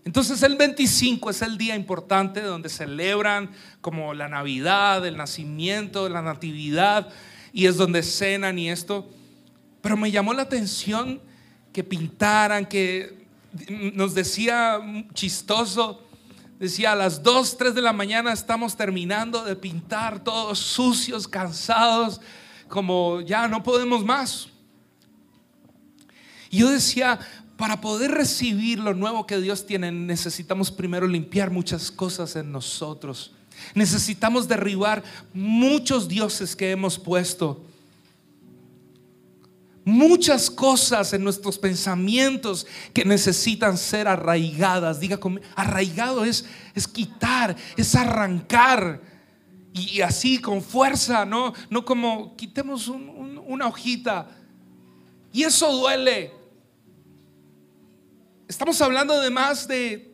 [0.06, 3.52] Entonces el 25 es el día importante donde celebran
[3.82, 7.10] como la Navidad, el nacimiento, la natividad,
[7.52, 9.10] y es donde cenan y esto.
[9.82, 11.20] Pero me llamó la atención
[11.74, 13.28] que pintaran, que
[13.94, 14.80] nos decía
[15.14, 16.07] chistoso,
[16.60, 22.20] decía a las 2, 3 de la mañana estamos terminando de pintar, todos sucios, cansados,
[22.68, 24.50] como ya no podemos más.
[26.50, 27.20] Y yo decía,
[27.58, 33.32] para poder recibir lo nuevo que Dios tiene, necesitamos primero limpiar muchas cosas en nosotros.
[33.74, 37.64] Necesitamos derribar muchos dioses que hemos puesto.
[39.88, 45.00] Muchas cosas en nuestros pensamientos que necesitan ser arraigadas.
[45.00, 45.18] Diga
[45.56, 46.44] arraigado es,
[46.76, 49.02] es quitar, es arrancar.
[49.72, 51.54] Y, así con fuerza, ¿no?
[51.70, 54.28] No como quitemos una hojita.
[55.32, 56.34] Y eso duele.
[58.46, 60.14] Estamos hablando de más de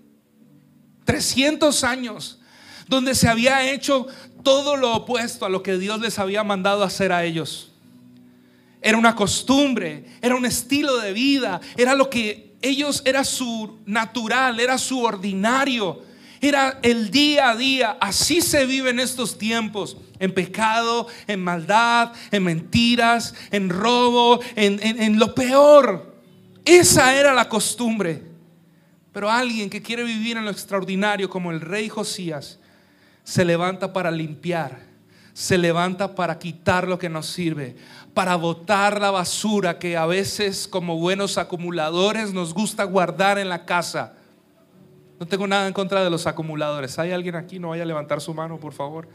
[1.03, 2.39] 300 años
[2.87, 4.05] donde se había hecho
[4.43, 7.72] todo lo opuesto a lo que Dios les había mandado hacer a ellos.
[8.83, 14.59] Era una costumbre, era un estilo de vida, era lo que ellos, era su natural,
[14.59, 16.03] era su ordinario,
[16.41, 17.97] era el día a día.
[18.01, 24.79] Así se vive en estos tiempos, en pecado, en maldad, en mentiras, en robo, en,
[24.81, 26.17] en lo peor.
[26.65, 28.33] Esa era la costumbre.
[29.13, 32.59] Pero alguien que quiere vivir en lo extraordinario como el rey Josías,
[33.23, 34.81] se levanta para limpiar,
[35.33, 37.75] se levanta para quitar lo que nos sirve,
[38.13, 43.65] para botar la basura que a veces como buenos acumuladores nos gusta guardar en la
[43.65, 44.13] casa.
[45.19, 46.99] No tengo nada en contra de los acumuladores.
[46.99, 47.57] ¿Hay alguien aquí?
[47.59, 49.07] No vaya a levantar su mano, por favor.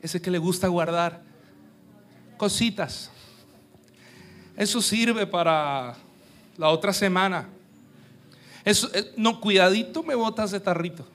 [0.00, 1.22] Ese que le gusta guardar
[2.36, 3.10] cositas.
[4.56, 5.94] Eso sirve para
[6.56, 7.48] la otra semana.
[8.64, 11.06] Eso, eh, no, cuidadito me botas de tarrito.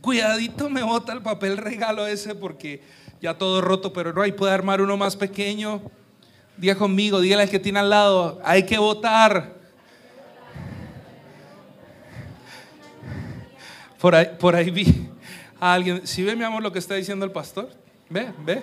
[0.00, 2.82] Cuidadito me bota el papel regalo ese porque
[3.20, 5.82] ya todo roto, pero no, hay puede armar uno más pequeño.
[6.56, 9.56] Diga conmigo, dígale al que tiene al lado, hay que votar.
[14.00, 15.08] Por ahí, por ahí vi
[15.60, 17.68] a alguien, si ve mi amor lo que está diciendo el pastor,
[18.08, 18.62] ve, ve,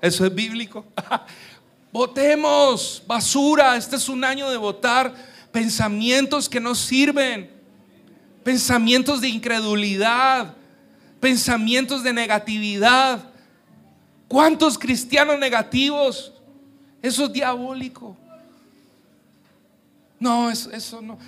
[0.00, 0.84] eso es bíblico.
[1.92, 5.14] Votemos, basura, este es un año de votar
[5.50, 7.50] pensamientos que no sirven,
[8.44, 10.54] pensamientos de incredulidad,
[11.18, 13.27] pensamientos de negatividad.
[14.28, 16.32] ¿Cuántos cristianos negativos?
[17.00, 18.16] Eso es diabólico.
[20.20, 21.18] No, eso, eso no.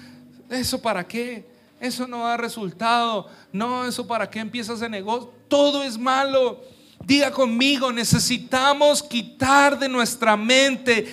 [0.51, 1.49] ¿Eso para qué?
[1.81, 3.29] Eso no da resultado.
[3.53, 5.33] No, eso para qué empieza ese negocio.
[5.49, 6.63] Todo es malo.
[7.07, 11.09] Diga conmigo, necesitamos quitar de nuestra mente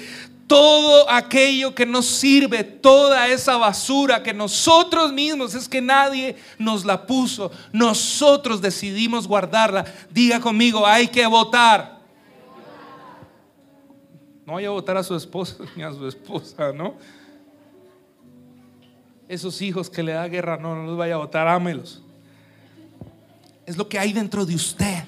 [0.48, 6.86] todo aquello que nos sirve, toda esa basura que nosotros mismos, es que nadie nos
[6.86, 9.86] la puso, nosotros decidimos guardarla.
[10.10, 11.98] Diga conmigo, hay que votar.
[14.46, 16.96] No vaya a votar a su esposa ni a su esposa, ¿no?
[19.28, 22.02] Esos hijos que le da guerra, no, no los vaya a votar, ámelos.
[23.66, 25.04] Es lo que hay dentro de usted.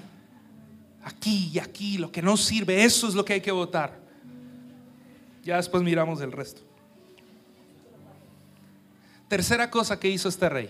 [1.05, 3.98] Aquí y aquí, lo que no sirve, eso es lo que hay que votar.
[5.49, 6.61] Ya después miramos el resto.
[9.27, 10.69] Tercera cosa que hizo este rey.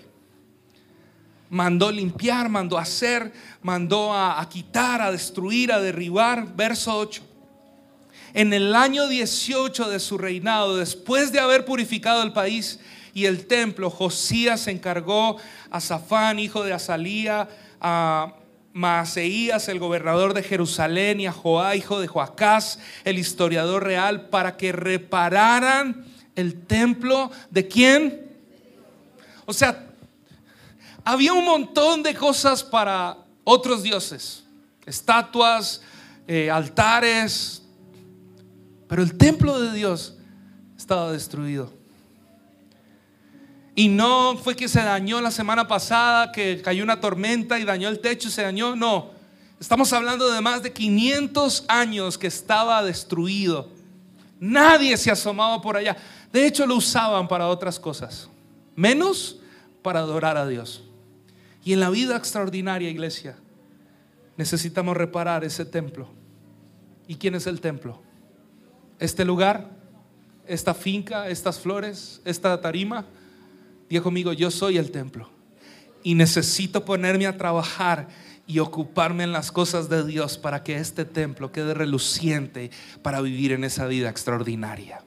[1.50, 6.56] Mandó limpiar, mandó hacer, mandó a, quitar, a destruir, a derribar.
[6.56, 7.22] Verso 8.
[8.34, 12.80] En el año 18 de su reinado, después de haber purificado el país
[13.14, 15.36] y el templo, Josías encargó
[15.70, 17.50] a Safán, hijo de Azalía,
[17.82, 18.34] a
[18.80, 24.56] Maaseías, el gobernador de Jerusalén, y a Joá, hijo de Joacás, el historiador real, para
[24.56, 28.32] que repararan el templo de quién?
[29.46, 29.90] O sea,
[31.04, 34.46] había un montón de cosas para otros dioses,
[34.86, 35.82] estatuas,
[36.26, 37.62] eh, altares,
[38.88, 40.16] pero el templo de Dios
[40.78, 41.79] estaba destruido.
[43.76, 47.90] Y no fue que se dañó la semana pasada, que cayó una tormenta y dañó
[47.90, 48.76] el techo y se dañó.
[48.76, 49.12] No,
[49.60, 53.70] estamos hablando de más de 500 años que estaba destruido.
[54.40, 55.96] Nadie se asomaba por allá.
[56.32, 58.30] De hecho, lo usaban para otras cosas,
[58.76, 59.40] menos
[59.82, 60.84] para adorar a Dios.
[61.64, 63.38] Y en la vida extraordinaria, iglesia,
[64.38, 66.08] necesitamos reparar ese templo.
[67.08, 68.02] ¿Y quién es el templo?
[69.00, 69.70] Este lugar,
[70.48, 73.06] esta finca, estas flores, esta tarima
[73.90, 75.30] Diga conmigo, yo soy el templo.
[76.04, 78.08] Y necesito ponerme a trabajar
[78.46, 82.72] y ocuparme en las cosas de Dios para que este templo quede reluciente
[83.02, 85.04] para vivir en esa vida extraordinaria.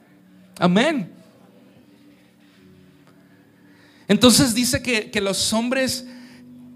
[0.59, 1.11] Amén.
[4.07, 6.05] Entonces dice que, los hombres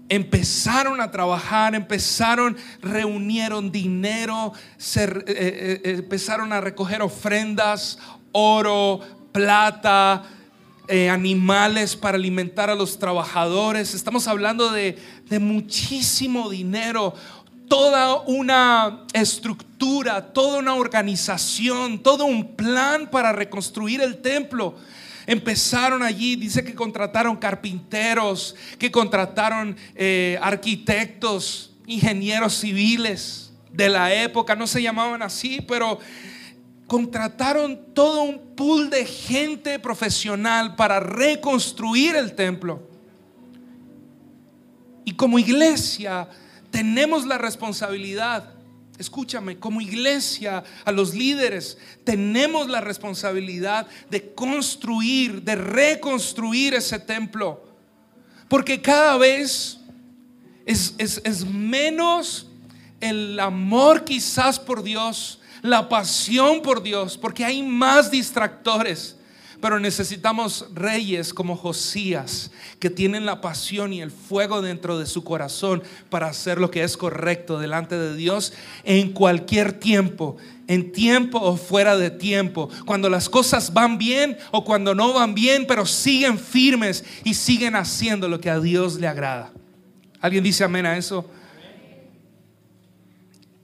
[0.08, 7.98] empezaron a trabajar, empezaron, reunieron dinero, se, eh, eh, eh, empezaron a recoger ofrendas,
[8.32, 9.00] oro,
[9.32, 10.24] plata,
[11.10, 13.94] animales para alimentar a los trabajadores.
[13.94, 14.98] Estamos hablando de,
[15.28, 17.14] de muchísimo dinero,
[17.68, 24.74] toda una estructura, toda una organización, todo un plan para reconstruir el templo.
[25.26, 34.56] Empezaron allí, dice que contrataron carpinteros, que contrataron eh, arquitectos, ingenieros civiles de la época,
[34.56, 35.98] no se llamaban así, pero
[36.88, 42.82] contrataron todo un pool de gente profesional para reconstruir el templo.
[45.04, 46.28] Y como iglesia
[46.72, 48.58] tenemos la responsabilidad
[48.98, 57.64] escúchame, como iglesia, a los líderes, tenemos la responsabilidad de construir, de reconstruir ese templo.
[58.48, 59.78] Porque cada vez
[60.66, 62.48] es, menos
[63.00, 69.16] el amor quizás por Dios, la pasión por Dios, porque hay más distractores.
[69.60, 75.24] Pero necesitamos reyes como Josías, que tienen la pasión y el fuego dentro de su
[75.24, 78.52] corazón para hacer lo que es correcto delante de Dios
[78.84, 80.36] en cualquier tiempo,
[80.68, 85.34] en tiempo o fuera de tiempo, cuando las cosas van bien o cuando no van
[85.34, 89.52] bien, pero siguen firmes y siguen haciendo lo que a Dios le agrada.
[90.20, 91.28] ¿Alguien dice amén a eso?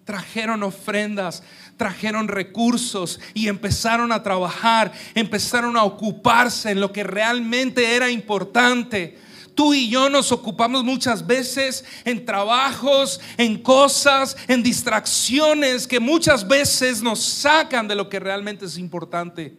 [0.04, 1.42] Trajeron ofrendas
[1.76, 9.18] trajeron recursos y empezaron a trabajar, empezaron a ocuparse en lo que realmente era importante.
[9.54, 16.46] Tú y yo nos ocupamos muchas veces en trabajos, en cosas, en distracciones que muchas
[16.46, 19.56] veces nos sacan de lo que realmente es importante.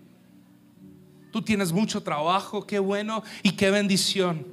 [1.32, 4.46] Tú tienes mucho trabajo, qué bueno y qué bendición.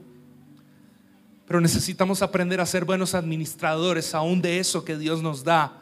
[1.46, 5.81] Pero necesitamos aprender a ser buenos administradores aún de eso que Dios nos da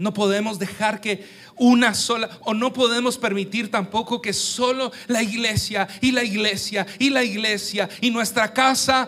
[0.00, 5.86] no podemos dejar que una sola, o no podemos permitir tampoco que solo la iglesia
[6.00, 9.06] y la iglesia y la iglesia y nuestra casa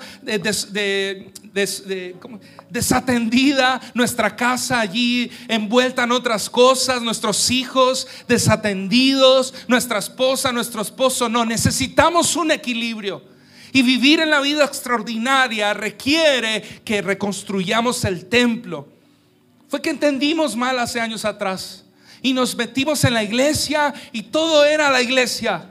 [2.68, 11.30] desatendida, nuestra casa allí envuelta en otras cosas, nuestros hijos desatendidos, nuestra esposa, nuestro esposo.
[11.30, 13.22] No, necesitamos un equilibrio.
[13.72, 18.91] Y vivir en la vida extraordinaria requiere que reconstruyamos el templo
[19.72, 21.82] fue que entendimos mal hace años atrás
[22.20, 25.66] y nos metimos en la iglesia y todo era la iglesia.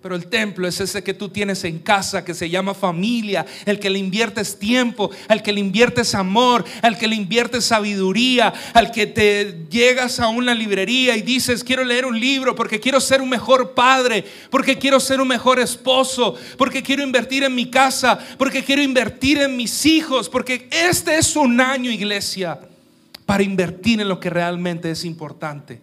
[0.00, 3.80] Pero el templo es ese que tú tienes en casa, que se llama familia, el
[3.80, 8.92] que le inviertes tiempo, al que le inviertes amor, al que le inviertes sabiduría, al
[8.92, 13.20] que te llegas a una librería y dices, quiero leer un libro porque quiero ser
[13.20, 18.20] un mejor padre, porque quiero ser un mejor esposo, porque quiero invertir en mi casa,
[18.38, 22.60] porque quiero invertir en mis hijos, porque este es un año, iglesia
[23.26, 25.82] para invertir en lo que realmente es importante.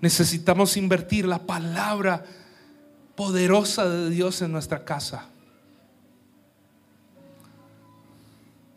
[0.00, 2.24] Necesitamos invertir la palabra
[3.14, 5.26] poderosa de Dios en nuestra casa.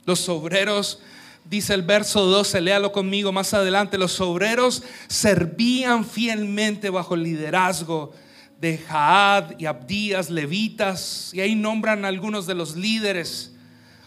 [0.05, 1.01] Los obreros,
[1.45, 8.11] dice el verso 12, léalo conmigo más adelante, los obreros servían fielmente bajo el liderazgo
[8.59, 13.52] de Jaad y Abdías, levitas, y ahí nombran algunos de los líderes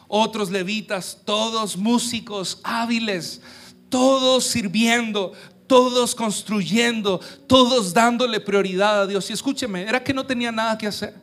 [0.08, 3.40] otros levitas, todos músicos hábiles,
[3.88, 5.32] todos sirviendo,
[5.66, 9.28] todos construyendo, todos dándole prioridad a Dios.
[9.30, 11.14] Y escúcheme, era que no tenía nada que hacer.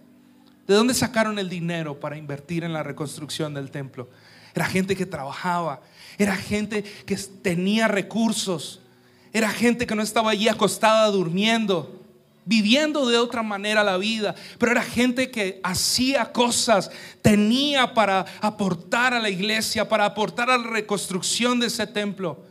[0.67, 4.09] ¿De dónde sacaron el dinero para invertir en la reconstrucción del templo?
[4.55, 5.81] Era gente que trabajaba,
[6.17, 8.81] era gente que tenía recursos,
[9.33, 12.02] era gente que no estaba allí acostada durmiendo
[12.45, 19.13] viviendo de otra manera la vida, pero era gente que hacía cosas, tenía para aportar
[19.13, 22.43] a la iglesia, para aportar a la reconstrucción de ese templo.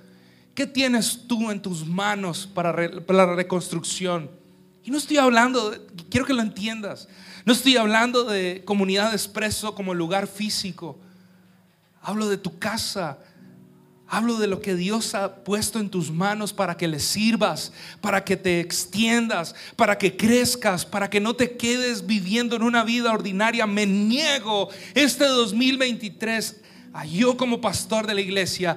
[0.54, 4.30] ¿Qué tienes tú en tus manos para, la reconstrucción?
[4.84, 5.74] Y no estoy hablando,
[6.10, 7.08] quiero que lo entiendas,
[7.44, 10.98] no estoy hablando de comunidad de expreso como lugar físico.
[12.02, 13.18] Hablo de tu casa,
[14.14, 18.22] Hablo de lo que Dios ha puesto en tus manos para que le sirvas, para
[18.22, 23.10] que te extiendas, para que crezcas, para que no te quedes viviendo en una vida
[23.10, 23.66] ordinaria.
[23.66, 26.60] Me niego este 2023
[26.92, 28.76] a yo como pastor de la iglesia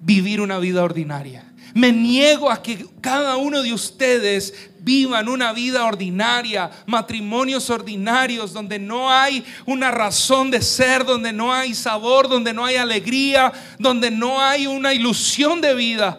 [0.00, 1.52] vivir una vida ordinaria.
[1.74, 8.78] Me niego a que cada uno de ustedes vivan una vida ordinaria, matrimonios ordinarios, donde
[8.78, 14.10] no hay una razón de ser, donde no hay sabor, donde no hay alegría, donde
[14.10, 16.18] no hay una ilusión de vida.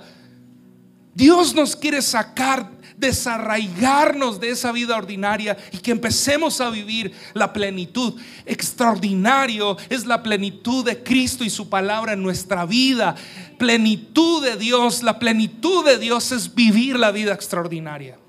[1.15, 7.51] Dios nos quiere sacar desarraigarnos de esa vida ordinaria y que empecemos a vivir la
[7.51, 8.21] plenitud.
[8.45, 13.15] Extraordinario es la plenitud de Cristo y su palabra en nuestra vida.
[13.57, 18.19] Plenitud de Dios, la plenitud de Dios es vivir la vida extraordinaria.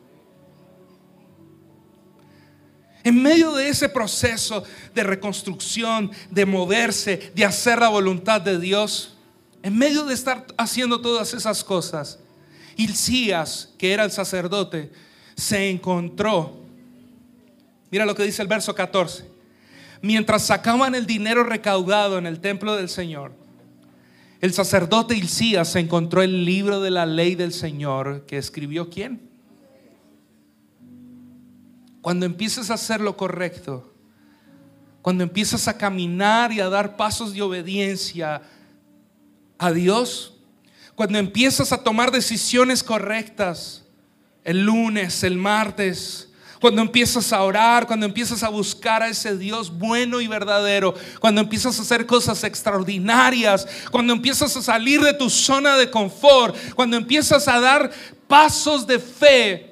[3.02, 4.62] En medio de ese proceso
[4.94, 9.16] de reconstrucción, de moverse, de hacer la voluntad de Dios,
[9.62, 12.18] en medio de estar haciendo todas esas cosas,
[12.76, 14.90] Hilcías, que era el sacerdote,
[15.36, 16.56] se encontró.
[17.90, 19.24] Mira lo que dice el verso 14.
[20.02, 23.32] Mientras sacaban el dinero recaudado en el templo del Señor,
[24.40, 29.29] el sacerdote Hilcías se encontró el libro de la ley del Señor que escribió quién?
[32.02, 33.92] Cuando empiezas a hacer lo correcto,
[35.02, 38.42] cuando empiezas a caminar y a dar pasos de obediencia
[39.58, 40.38] a Dios,
[40.94, 43.84] cuando empiezas a tomar decisiones correctas,
[44.44, 46.28] el lunes, el martes,
[46.60, 51.40] cuando empiezas a orar, cuando empiezas a buscar a ese Dios bueno y verdadero, cuando
[51.40, 56.98] empiezas a hacer cosas extraordinarias, cuando empiezas a salir de tu zona de confort, cuando
[56.98, 57.90] empiezas a dar
[58.28, 59.69] pasos de fe,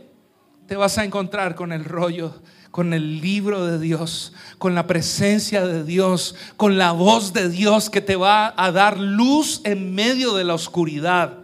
[0.69, 5.67] te vas a encontrar con el rollo, con el libro de Dios, con la presencia
[5.67, 10.35] de Dios, con la voz de Dios que te va a dar luz en medio
[10.35, 11.39] de la oscuridad.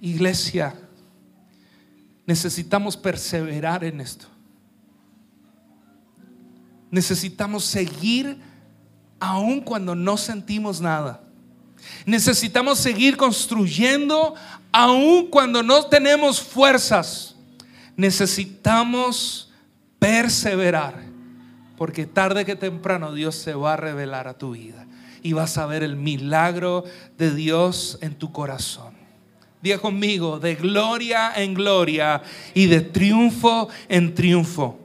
[0.00, 0.74] Iglesia,
[2.26, 4.26] necesitamos perseverar en esto.
[6.90, 8.40] Necesitamos seguir
[9.20, 11.22] aun cuando no sentimos nada.
[12.04, 14.34] Necesitamos seguir construyendo
[14.72, 17.36] aun cuando no tenemos fuerzas
[17.98, 19.50] necesitamos
[19.98, 21.02] perseverar,
[21.76, 24.86] porque tarde que temprano Dios se va a revelar a tu vida
[25.20, 26.84] y vas a ver el milagro
[27.18, 28.94] de Dios en tu corazón.
[29.60, 32.22] Diga conmigo, de gloria en gloria
[32.54, 34.78] y de triunfo en triunfo.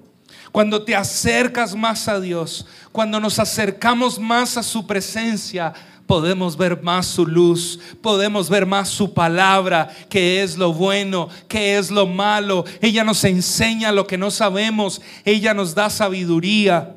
[0.52, 5.74] Cuando te acercas más a Dios, cuando nos acercamos más a su presencia,
[6.06, 11.78] podemos ver más su luz, podemos ver más su palabra, que es lo bueno, que
[11.78, 12.66] es lo malo.
[12.82, 16.96] Ella nos enseña lo que no sabemos, ella nos da sabiduría.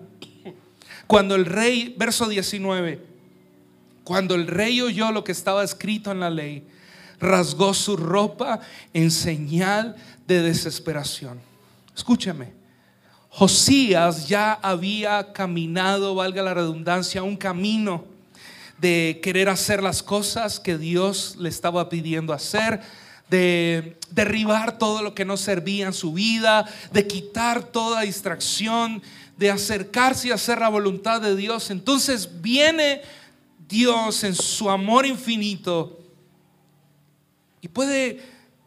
[1.06, 3.00] Cuando el rey, verso 19,
[4.02, 6.64] cuando el rey oyó lo que estaba escrito en la ley,
[7.20, 8.60] rasgó su ropa
[8.92, 9.96] en señal
[10.26, 11.40] de desesperación.
[11.94, 12.52] Escúchame.
[13.28, 18.15] Josías ya había caminado, valga la redundancia, un camino
[18.78, 22.80] de querer hacer las cosas que Dios le estaba pidiendo hacer,
[23.30, 29.02] de derribar todo lo que no servía en su vida, de quitar toda distracción,
[29.36, 31.70] de acercarse y hacer la voluntad de Dios.
[31.70, 33.02] Entonces viene
[33.68, 35.98] Dios en su amor infinito
[37.60, 38.20] y puede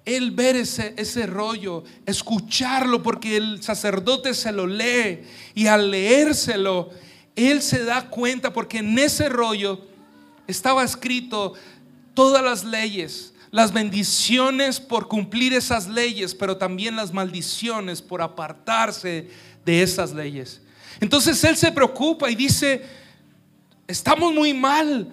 [0.03, 5.21] él ver ese, ese rollo, escucharlo, porque el sacerdote se lo lee
[5.53, 6.89] y al leérselo,
[7.35, 9.88] él se da cuenta, porque en ese rollo
[10.49, 11.53] estaba escrito
[12.13, 19.29] todas las leyes, las bendiciones por cumplir esas leyes, pero también las maldiciones por apartarse
[19.65, 20.61] de esas leyes.
[20.99, 22.83] Entonces él se preocupa y dice,
[23.87, 25.07] estamos muy mal,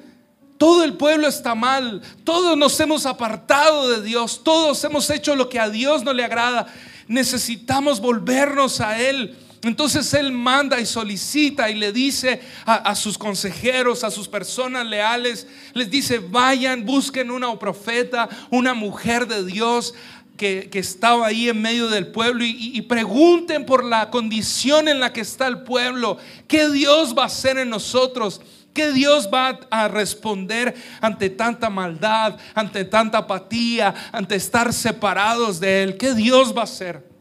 [0.58, 5.48] todo el pueblo está mal, todos nos hemos apartado de Dios, todos hemos hecho lo
[5.48, 6.66] que a Dios no le agrada,
[7.06, 9.36] necesitamos volvernos a Él.
[9.62, 15.46] Entonces él manda y solicita y le dice a, sus consejeros, a sus personas leales,
[15.72, 19.94] les dice, vayan, busquen una profeta, una mujer de Dios
[20.36, 25.12] que, estaba ahí en medio del pueblo y, y, pregunten por la condición en la
[25.12, 28.40] que está el pueblo, qué Dios va a hacer en nosotros.
[28.76, 35.82] ¿Qué Dios va a responder ante tanta maldad, ante tanta apatía, ante estar separados de
[35.82, 35.96] Él?
[35.96, 37.15] ¿Qué Dios va a hacer?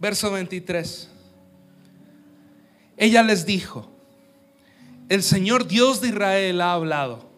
[0.00, 1.08] Verso 23.
[2.96, 3.88] Ella les dijo,
[5.08, 7.30] el Señor Dios de Israel ha hablado,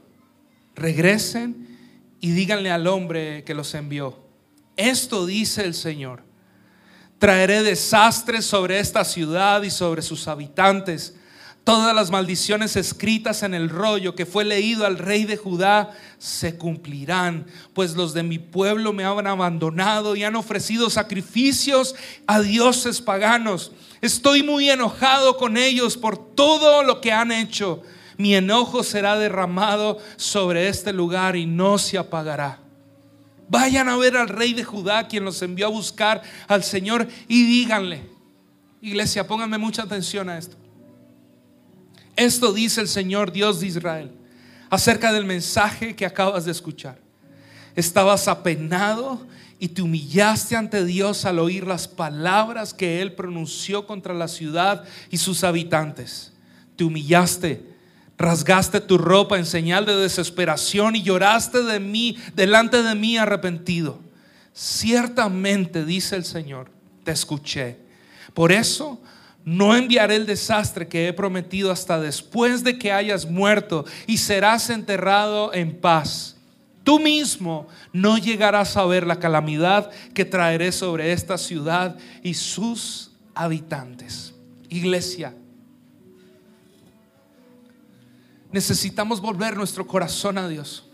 [0.75, 1.79] regresen
[2.21, 4.19] y díganle al hombre que los envió.
[4.77, 6.23] Esto dice el Señor,
[7.19, 11.17] traeré desastres sobre esta ciudad y sobre sus habitantes
[11.65, 16.57] Todas las maldiciones escritas en el rollo que fue leído al rey de Judá se
[16.57, 21.95] cumplirán, pues los de mi pueblo me han abandonado y han ofrecido sacrificios
[22.27, 23.71] a dioses paganos.
[24.01, 27.83] Estoy muy enojado con ellos por todo lo que han hecho.
[28.17, 32.59] Mi enojo será derramado sobre este lugar y no se apagará.
[33.49, 37.47] Vayan a ver al rey de Judá, quien los envió a buscar al Señor, y
[37.47, 38.03] díganle,
[38.81, 40.62] iglesia, pónganme mucha atención a esto.
[42.17, 44.13] Esto dice el Señor Dios de Israel
[44.71, 46.99] acerca del mensaje que acabas de escuchar.
[47.75, 49.27] Estabas apenado
[49.59, 54.85] y te humillaste ante Dios al oír las palabras que Él pronunció contra la ciudad
[55.11, 56.33] y sus habitantes.
[56.75, 57.65] Te humillaste,
[58.19, 64.01] rasgaste tu ropa en señal de desesperación y lloraste de mí, delante de mí arrepentido.
[64.53, 66.71] Ciertamente, dice el Señor,
[67.05, 67.79] te escuché.
[68.35, 69.01] Por eso
[69.45, 74.70] no enviaré el desastre que he prometido hasta después de que hayas muerto y serás
[74.70, 76.36] enterrado en paz
[76.84, 83.12] Tú mismo no llegarás a ver la calamidad que traeré sobre esta ciudad y sus
[83.34, 84.34] habitantes.
[84.68, 85.34] Iglesia,
[88.51, 90.88] necesitamos volver nuestro corazón a Dios.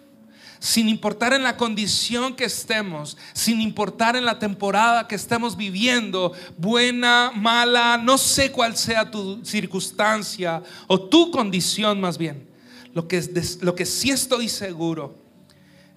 [0.60, 6.32] Sin importar en la condición que estemos, sin importar en la temporada que estemos viviendo,
[6.56, 12.48] buena, mala, no sé cuál sea tu circunstancia o tu condición más bien.
[12.92, 13.22] Lo que,
[13.60, 15.14] lo que sí estoy seguro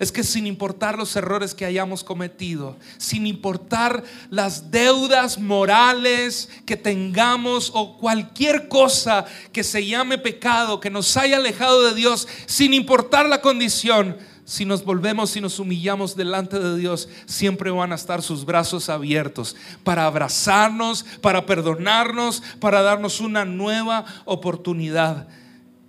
[0.01, 6.75] es que sin importar los errores que hayamos cometido, sin importar las deudas morales que
[6.75, 12.73] tengamos o cualquier cosa que se llame pecado, que nos haya alejado de Dios, sin
[12.73, 17.95] importar la condición, si nos volvemos y nos humillamos delante de Dios, siempre van a
[17.95, 25.27] estar sus brazos abiertos para abrazarnos, para perdonarnos, para darnos una nueva oportunidad.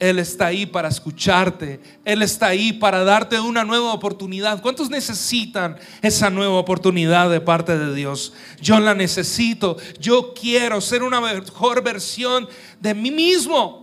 [0.02, 1.78] Él está ahí para escucharte.
[2.04, 4.60] Él está ahí para darte una nueva oportunidad.
[4.60, 8.32] ¿Cuántos necesitan esa nueva oportunidad de parte de Dios?
[8.60, 9.76] Yo la necesito.
[10.00, 12.48] Yo quiero ser una mejor versión
[12.80, 13.81] de mí mismo.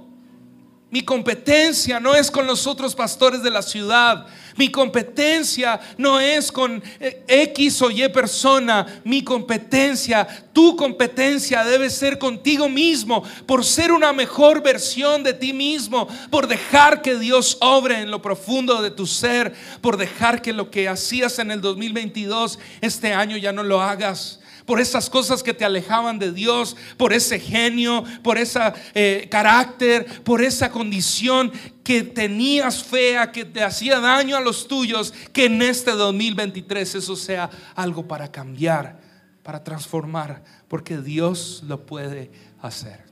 [0.91, 4.25] Mi competencia no es con los otros pastores de la ciudad.
[4.55, 9.01] Mi competencia no es con eh, X o Y persona.
[9.03, 15.53] Mi competencia, tu competencia debe ser contigo mismo por ser una mejor versión de ti
[15.53, 20.53] mismo, por dejar que Dios obre en lo profundo de tu ser, por dejar que
[20.53, 24.38] lo que hacías en el 2022 este año ya no lo hagas
[24.69, 28.59] por esas cosas que te alejaban de Dios, por ese genio, por ese
[28.93, 31.51] eh, carácter, por esa condición
[31.83, 37.15] que tenías fea, que te hacía daño a los tuyos, que en este 2023 eso
[37.15, 38.99] sea algo para cambiar,
[39.41, 42.29] para transformar, porque Dios lo puede
[42.61, 43.05] hacer.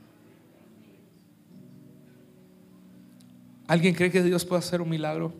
[3.66, 5.34] ¿Alguien cree que Dios puede hacer un milagro?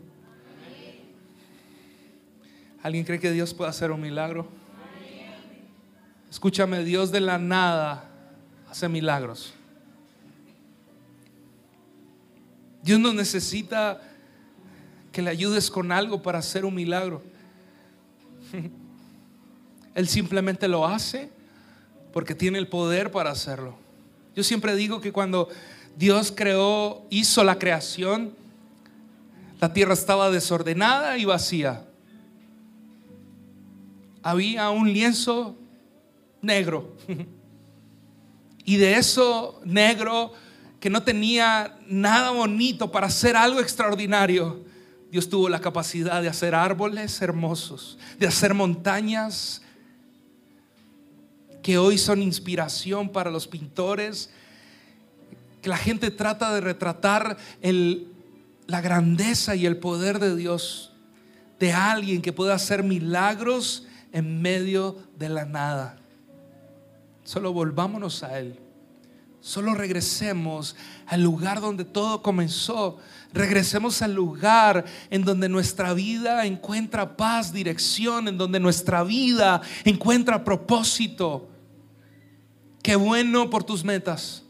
[2.83, 4.58] ¿Alguien cree que Dios puede hacer un milagro?
[6.29, 8.09] Escúchame, Dios de la nada
[8.69, 9.53] hace milagros.
[12.83, 14.01] Dios no necesita
[15.11, 17.21] que le ayudes con algo para hacer un milagro.
[19.95, 21.29] Él simplemente lo hace
[22.13, 23.75] porque tiene el poder para hacerlo.
[24.35, 25.49] Yo siempre digo que cuando
[25.97, 28.33] Dios creó, hizo la creación,
[29.59, 31.85] la tierra estaba desordenada y vacía.
[34.23, 35.58] Había un lienzo
[36.41, 36.95] negro.
[38.65, 40.31] Y de eso negro
[40.79, 44.63] que no tenía nada bonito para hacer algo extraordinario,
[45.11, 49.63] Dios tuvo la capacidad de hacer árboles hermosos, de hacer montañas
[51.63, 54.29] que hoy son inspiración para los pintores,
[55.61, 57.37] que la gente trata de retratar
[58.67, 60.93] la grandeza y el poder de Dios,
[61.59, 65.98] de alguien que pueda hacer milagros en medio de la nada.
[67.29, 68.59] Solo volvámonos a Él.
[69.39, 70.75] Solo regresemos
[71.05, 72.97] al lugar donde todo comenzó.
[73.33, 80.43] Regresemos al lugar en donde nuestra vida encuentra paz, dirección, en donde nuestra vida encuentra
[80.43, 81.47] propósito.
[82.81, 84.41] Qué bueno por tus metas.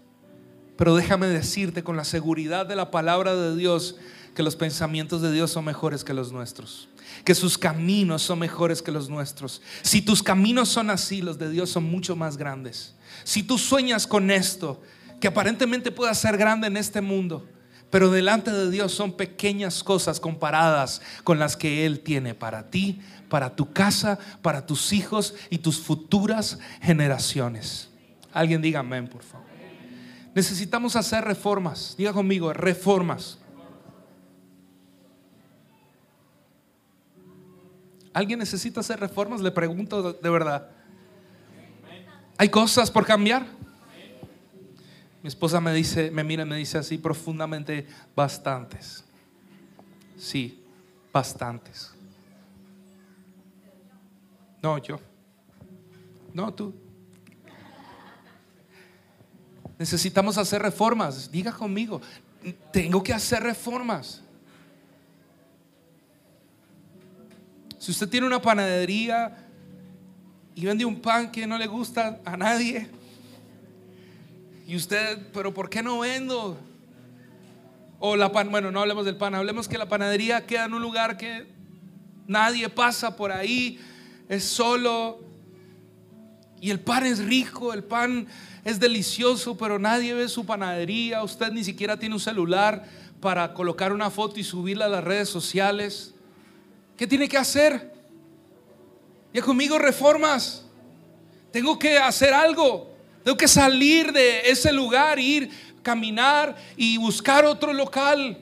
[0.78, 3.98] Pero déjame decirte con la seguridad de la palabra de Dios
[4.36, 6.90] que los pensamientos de Dios son mejores que los nuestros
[7.24, 9.62] que sus caminos son mejores que los nuestros.
[9.82, 12.96] Si tus caminos son así, los de Dios son mucho más grandes.
[13.24, 14.82] Si tú sueñas con esto,
[15.20, 17.48] que aparentemente pueda ser grande en este mundo,
[17.90, 23.02] pero delante de Dios son pequeñas cosas comparadas con las que Él tiene para ti,
[23.30, 27.90] para tu casa, para tus hijos y tus futuras generaciones.
[28.32, 29.48] Alguien diga amén, por favor.
[30.36, 31.96] Necesitamos hacer reformas.
[31.98, 33.40] Diga conmigo, reformas.
[38.20, 39.40] ¿Alguien necesita hacer reformas?
[39.40, 40.68] Le pregunto de verdad.
[42.38, 43.48] ¿Hay cosas por cambiar?
[45.24, 49.06] Mi esposa me dice, me mira y me dice así profundamente, bastantes.
[50.18, 50.62] Sí,
[51.14, 51.94] bastantes.
[54.62, 55.00] No, yo.
[56.34, 56.74] No, tú.
[59.78, 61.32] Necesitamos hacer reformas.
[61.32, 62.02] Diga conmigo,
[62.74, 64.22] tengo que hacer reformas.
[67.80, 69.38] Si usted tiene una panadería
[70.54, 72.90] y vende un pan que no le gusta a nadie,
[74.68, 76.60] y usted, pero ¿por qué no vendo?
[77.98, 80.82] O la pan, bueno, no hablemos del pan, hablemos que la panadería queda en un
[80.82, 81.48] lugar que
[82.28, 83.80] nadie pasa por ahí,
[84.28, 85.22] es solo.
[86.62, 88.28] Y el pan es rico, el pan
[88.66, 91.24] es delicioso, pero nadie ve su panadería.
[91.24, 92.86] Usted ni siquiera tiene un celular
[93.22, 96.14] para colocar una foto y subirla a las redes sociales.
[97.00, 97.94] ¿Qué tiene que hacer?
[99.34, 100.66] Ya conmigo reformas.
[101.50, 102.94] Tengo que hacer algo.
[103.24, 105.50] Tengo que salir de ese lugar, ir,
[105.82, 108.38] caminar y buscar otro local.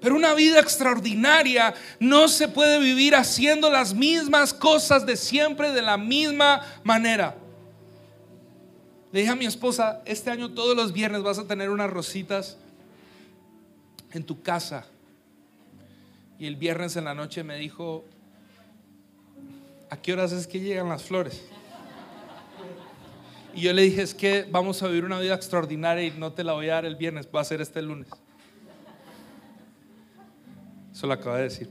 [0.00, 5.82] Pero una vida extraordinaria no se puede vivir haciendo las mismas cosas de siempre de
[5.82, 7.34] la misma manera.
[9.10, 12.56] Le dije a mi esposa, este año todos los viernes vas a tener unas rositas
[14.12, 14.86] en tu casa.
[16.38, 18.04] Y el viernes en la noche me dijo,
[19.90, 21.42] ¿a qué horas es que llegan las flores?
[23.54, 26.44] Y yo le dije, es que vamos a vivir una vida extraordinaria y no te
[26.44, 28.08] la voy a dar el viernes, va a ser este lunes.
[30.92, 31.68] Eso lo acaba de decir,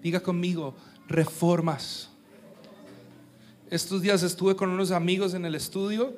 [0.00, 0.74] Diga conmigo,
[1.08, 2.10] reformas.
[3.70, 6.14] Estos días estuve con unos amigos en el estudio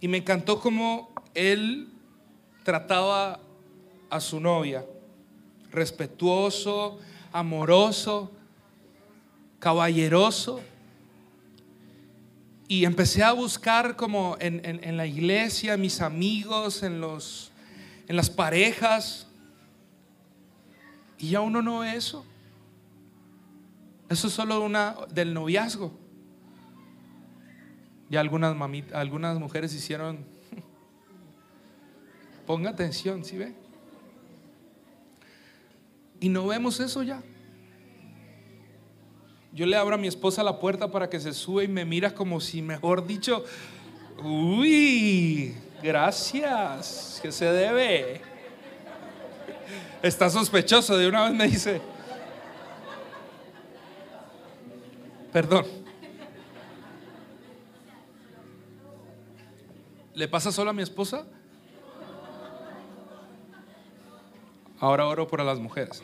[0.00, 1.88] y me encantó cómo él
[2.62, 3.40] trataba
[4.10, 4.84] a su novia.
[5.70, 6.98] Respetuoso,
[7.32, 8.30] amoroso,
[9.58, 10.60] caballeroso.
[12.68, 17.52] Y empecé a buscar como en, la iglesia, mis amigos, en, los,
[18.08, 19.28] en las parejas.
[21.18, 22.24] Y ya uno no ve eso.
[24.08, 25.92] Eso es solo una del noviazgo.
[28.08, 28.56] Ya algunas,
[28.92, 30.24] algunas mujeres hicieron,
[32.46, 33.65] ponga atención, ¿sí ve?
[36.20, 37.22] Y no vemos eso ya.
[39.52, 42.14] Yo le abro a mi esposa la puerta para que se sube y me mira
[42.14, 43.44] como si, mejor dicho,
[44.22, 48.20] uy, gracias, que se debe.
[50.02, 51.80] Está sospechoso, de una vez me dice,
[55.32, 55.64] perdón.
[60.14, 61.26] ¿Le pasa solo a mi esposa?
[64.78, 66.02] Ahora oro por las mujeres.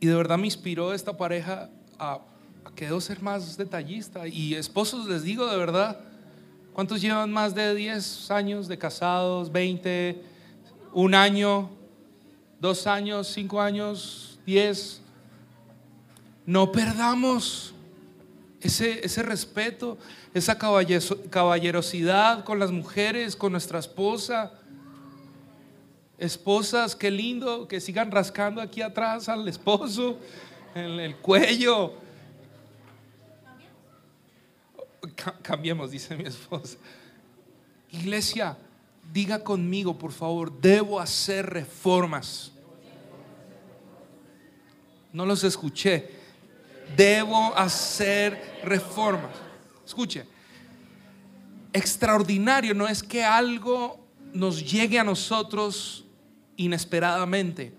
[0.00, 2.20] Y de verdad me inspiró esta pareja a,
[2.74, 4.26] que debo ser más detallista.
[4.28, 6.00] Y esposos, les digo de verdad,
[6.72, 9.52] ¿cuántos llevan más de 10 años de casados?
[9.52, 10.16] ¿20?
[10.92, 11.70] ¿Un año?
[12.60, 13.28] ¿Dos años?
[13.28, 14.38] ¿Cinco años?
[14.46, 15.00] ¿Diez?
[16.46, 17.74] No perdamos
[18.60, 19.98] ese, ese respeto,
[20.34, 24.52] esa caballerosidad con las mujeres, con nuestra esposa.
[26.18, 30.18] Esposas, qué lindo que sigan rascando aquí atrás al esposo,
[30.74, 31.94] en el cuello.
[35.42, 36.76] Cambiemos, dice mi esposa.
[37.92, 38.56] Iglesia,
[39.12, 42.50] diga conmigo, por favor, debo hacer reformas.
[45.12, 46.17] No los escuché.
[46.96, 49.30] Debo hacer reformas.
[49.86, 50.24] Escuche,
[51.72, 56.04] extraordinario no es que algo nos llegue a nosotros
[56.56, 57.72] inesperadamente,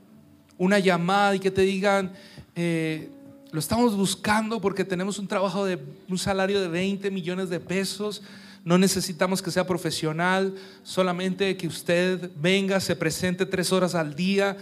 [0.57, 2.13] una llamada y que te digan,
[2.55, 3.09] eh,
[3.51, 8.21] lo estamos buscando porque tenemos un trabajo de un salario de 20 millones de pesos.
[8.63, 10.53] No necesitamos que sea profesional,
[10.83, 14.57] solamente que usted venga, se presente tres horas al día.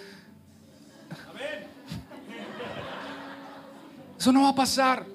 [4.18, 5.06] Eso no va a pasar.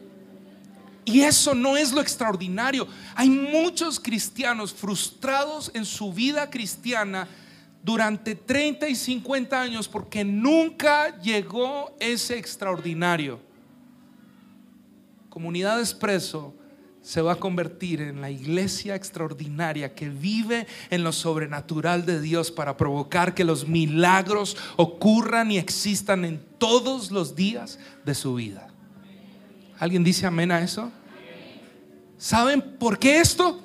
[1.04, 2.86] Y eso no es lo extraordinario.
[3.14, 7.28] Hay muchos cristianos frustrados en su vida cristiana
[7.82, 13.40] durante 30 y 50 años porque nunca llegó ese extraordinario.
[15.28, 16.54] Comunidad Expreso
[17.00, 22.52] se va a convertir en la iglesia extraordinaria que vive en lo sobrenatural de Dios
[22.52, 28.71] para provocar que los milagros ocurran y existan en todos los días de su vida.
[29.82, 30.92] ¿Alguien dice amén a eso?
[32.16, 33.60] ¿Saben por qué esto?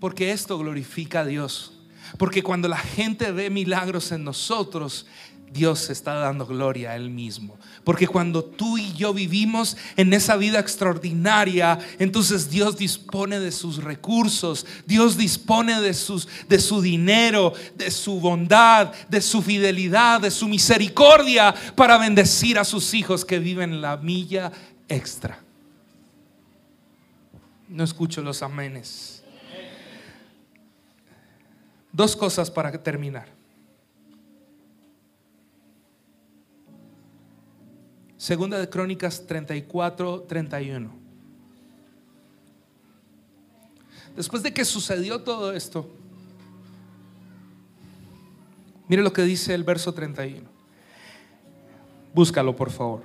[0.00, 1.72] Porque esto glorifica a Dios.
[2.18, 5.06] Porque cuando la gente ve milagros en nosotros,
[5.50, 7.56] Dios está dando gloria a Él mismo.
[7.84, 13.82] Porque cuando tú y yo vivimos en esa vida extraordinaria, entonces Dios dispone de sus
[13.82, 20.30] recursos, Dios dispone de, sus, de su dinero, de su bondad, de su fidelidad, de
[20.30, 24.52] su misericordia para bendecir a sus hijos que viven la milla
[24.86, 25.41] extra.
[27.72, 29.24] No escucho los amenes.
[31.90, 33.28] Dos cosas para terminar.
[38.18, 40.92] Segunda de Crónicas 34, 31.
[44.16, 45.90] Después de que sucedió todo esto,
[48.86, 50.46] mire lo que dice el verso 31.
[52.12, 53.04] Búscalo, por favor.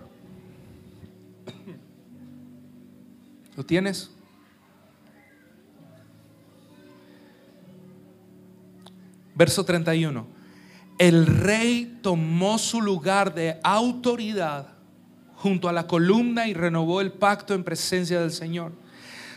[3.55, 4.16] ¿Lo tienes?
[9.37, 10.25] Verso 31.
[10.97, 14.69] El rey tomó su lugar de autoridad
[15.35, 18.71] junto a la columna y renovó el pacto en presencia del Señor.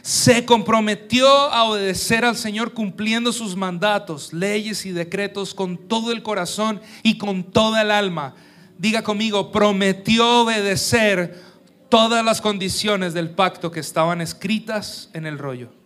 [0.00, 6.22] Se comprometió a obedecer al Señor cumpliendo sus mandatos, leyes y decretos con todo el
[6.22, 8.34] corazón y con toda el alma.
[8.78, 11.42] Diga conmigo, prometió obedecer
[11.90, 15.79] todas las condiciones del pacto que estaban escritas en el rollo.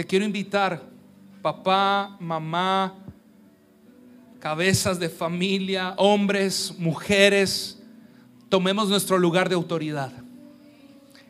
[0.00, 0.82] Te quiero invitar,
[1.42, 2.94] papá, mamá,
[4.38, 7.78] cabezas de familia, hombres, mujeres,
[8.48, 10.10] tomemos nuestro lugar de autoridad.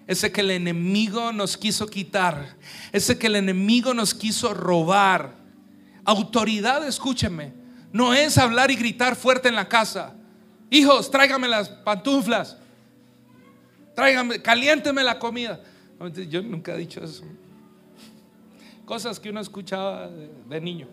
[0.06, 2.56] Ese que el enemigo nos quiso quitar,
[2.92, 5.34] ese que el enemigo nos quiso robar.
[6.04, 7.52] Autoridad, escúcheme,
[7.92, 10.14] no es hablar y gritar fuerte en la casa.
[10.70, 12.56] Hijos, tráigame las pantuflas.
[13.96, 15.60] Tráigame, caliénteme la comida.
[16.28, 17.24] Yo nunca he dicho eso.
[18.90, 20.10] Cosas que uno escuchaba
[20.48, 20.88] de niño.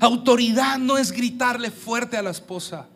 [0.00, 2.86] Autoridad no es gritarle fuerte a la esposa.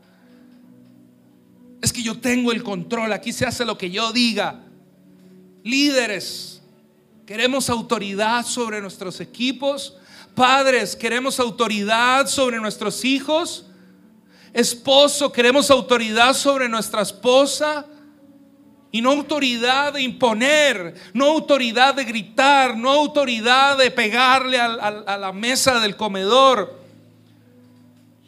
[1.83, 4.63] Es que yo tengo el control, aquí se hace lo que yo diga.
[5.63, 6.63] Líderes,
[7.27, 9.99] queremos autoridad sobre nuestros equipos.
[10.35, 13.67] Padres, queremos autoridad sobre nuestros hijos.
[14.55, 17.85] Esposo, queremos autoridad sobre nuestra esposa.
[18.91, 25.33] Y no autoridad de imponer, no autoridad de gritar, no autoridad de pegarle a, la
[25.33, 26.79] mesa del comedor.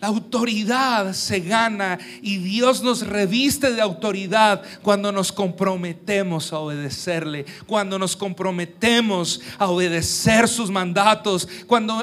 [0.01, 7.45] La autoridad se gana y Dios nos reviste de autoridad cuando nos comprometemos a obedecerle,
[7.67, 12.03] cuando nos comprometemos a obedecer sus mandatos, cuando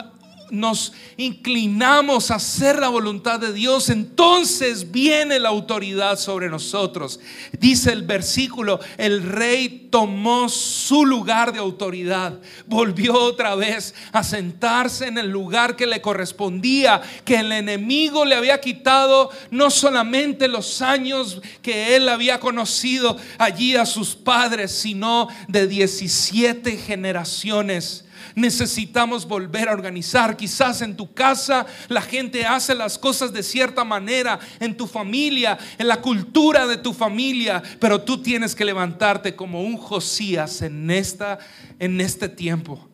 [0.49, 7.19] nos inclinamos a hacer la voluntad de Dios, entonces viene la autoridad sobre nosotros.
[7.59, 15.07] Dice el versículo, el rey tomó su lugar de autoridad, volvió otra vez a sentarse
[15.07, 20.81] en el lugar que le correspondía, que el enemigo le había quitado no solamente los
[20.81, 28.05] años que él había conocido allí a sus padres, sino de 17 generaciones
[28.36, 30.38] necesitamos volver a organizar.
[30.38, 35.57] Quizás en tu casa la gente hace las cosas de cierta manera, en tu familia,
[35.78, 40.89] en la cultura de tu familia, pero tú tienes que levantarte como un Josías en
[40.91, 41.39] esta
[41.80, 42.88] en este tiempo.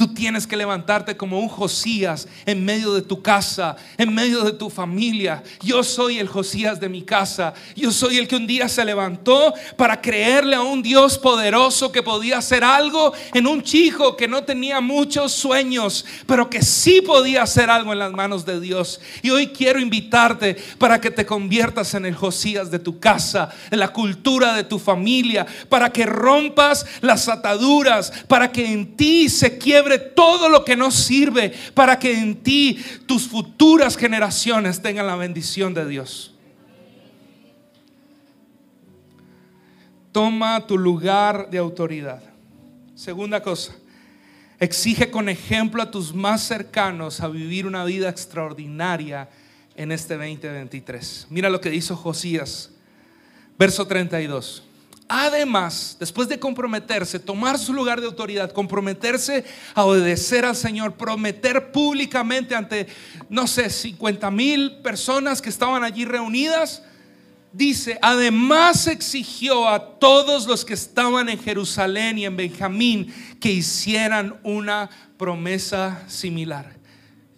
[0.00, 4.52] Tú tienes que levantarte como un Josías en medio de tu casa, en medio de
[4.52, 5.42] tu familia.
[5.62, 7.52] Yo soy el Josías de mi casa.
[7.76, 12.02] Yo soy el que un día se levantó para creerle a un Dios poderoso que
[12.02, 17.42] podía hacer algo en un chico que no tenía muchos sueños, pero que sí podía
[17.42, 19.02] hacer algo en las manos de Dios.
[19.20, 23.78] Y hoy quiero invitarte para que te conviertas en el Josías de tu casa, en
[23.78, 29.58] la cultura de tu familia, para que rompas las ataduras, para que en ti se
[29.58, 35.16] quiebre todo lo que no sirve para que en ti tus futuras generaciones tengan la
[35.16, 36.34] bendición de Dios.
[40.12, 42.22] Toma tu lugar de autoridad.
[42.94, 43.74] Segunda cosa,
[44.58, 49.28] exige con ejemplo a tus más cercanos a vivir una vida extraordinaria
[49.76, 51.28] en este 2023.
[51.30, 52.70] Mira lo que hizo Josías,
[53.58, 54.64] verso 32.
[55.12, 59.44] Además, después de comprometerse, tomar su lugar de autoridad, comprometerse
[59.74, 62.86] a obedecer al Señor, prometer públicamente ante,
[63.28, 66.84] no sé, 50 mil personas que estaban allí reunidas,
[67.52, 74.38] dice, además exigió a todos los que estaban en Jerusalén y en Benjamín que hicieran
[74.44, 76.76] una promesa similar.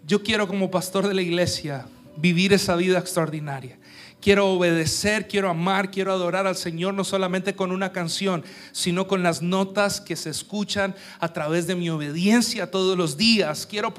[0.06, 1.86] Yo quiero como pastor de la iglesia
[2.18, 3.78] vivir esa vida extraordinaria.
[4.22, 9.24] Quiero obedecer, quiero amar, quiero adorar al Señor no solamente con una canción, sino con
[9.24, 13.66] las notas que se escuchan a través de mi obediencia todos los días.
[13.66, 13.92] Quiero,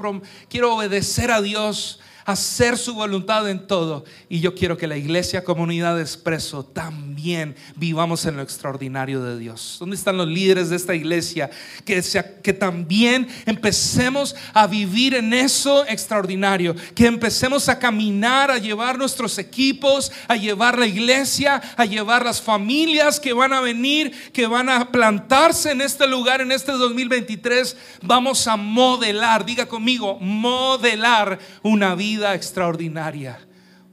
[0.47, 4.05] quiero obedecer a Dios, hacer su voluntad en todo.
[4.29, 9.37] Y yo quiero que la iglesia comunidad de expreso también vivamos en lo extraordinario de
[9.37, 9.77] Dios.
[9.79, 11.49] ¿Dónde están los líderes de esta iglesia?
[11.85, 12.01] Que,
[12.43, 19.37] que también empecemos a vivir en eso extraordinario, que empecemos a caminar, a llevar nuestros
[19.37, 24.69] equipos, a llevar la iglesia, a llevar las familias que van a venir, que van
[24.69, 27.75] a plantarse en este lugar en este 2023.
[28.01, 33.39] Vamos a modelar, diga conmigo, modelar una vida extraordinaria,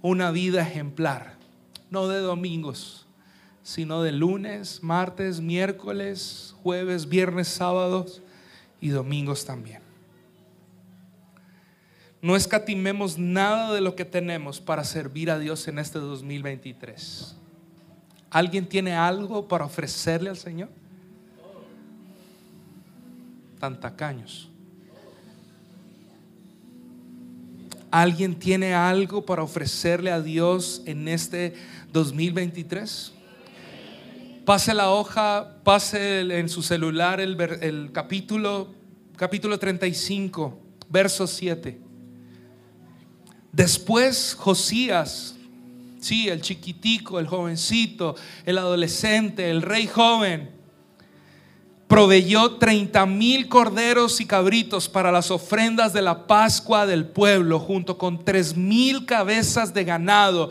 [0.03, 1.35] una vida ejemplar,
[1.91, 3.07] no de domingos,
[3.63, 8.23] sino de lunes, martes, miércoles, jueves, viernes, sábados
[8.81, 9.81] y domingos también.
[12.23, 17.37] No escatimemos nada de lo que tenemos para servir a Dios en este 2023.
[18.31, 20.69] ¿Alguien tiene algo para ofrecerle al Señor?
[23.59, 24.50] Tan tacaños.
[27.91, 31.55] ¿Alguien tiene algo para ofrecerle a Dios en este
[31.93, 33.13] 2023?
[34.45, 38.69] Pase la hoja, pase en su celular el, capítulo,
[39.17, 40.57] capítulo 35,
[40.89, 41.81] verso 7.
[43.51, 45.35] Después Josías,
[46.01, 48.15] sí, el chiquitico, el jovencito,
[48.47, 50.60] el adolescente, el rey joven,
[51.91, 57.99] proveyó 30 mil corderos y cabritos para las ofrendas de la Pascua del pueblo, junto
[57.99, 60.51] con tres mil cabezas de ganado.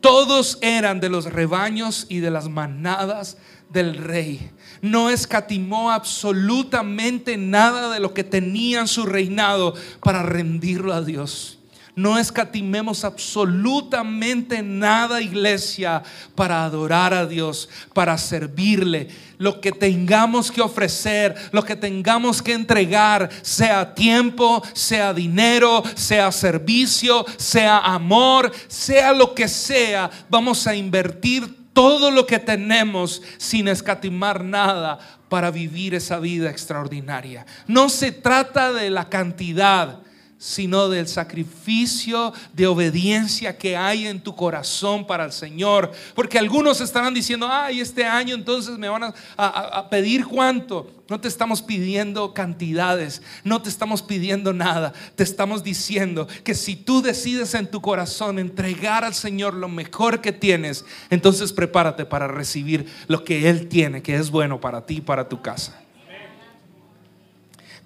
[0.00, 3.36] Todos eran de los rebaños y de las manadas
[3.70, 4.50] del rey.
[4.80, 11.60] No escatimó absolutamente nada de lo que tenía en su reinado para rendirlo a Dios.
[11.94, 16.02] No escatimemos absolutamente nada, iglesia,
[16.34, 19.08] para adorar a Dios, para servirle.
[19.36, 26.32] Lo que tengamos que ofrecer, lo que tengamos que entregar, sea tiempo, sea dinero, sea
[26.32, 33.68] servicio, sea amor, sea lo que sea, vamos a invertir todo lo que tenemos sin
[33.68, 37.44] escatimar nada para vivir esa vida extraordinaria.
[37.66, 40.00] No se trata de la cantidad
[40.42, 45.92] sino del sacrificio de obediencia que hay en tu corazón para el Señor.
[46.16, 50.90] Porque algunos estarán diciendo, ay, este año entonces me van a, pedir cuánto.
[51.08, 54.92] No te estamos pidiendo cantidades, no te estamos pidiendo nada.
[55.14, 60.20] Te estamos diciendo que si tú decides en tu corazón entregar al Señor lo mejor
[60.20, 64.96] que tienes, entonces prepárate para recibir lo que Él tiene, que es bueno para ti
[64.96, 65.80] y para tu casa.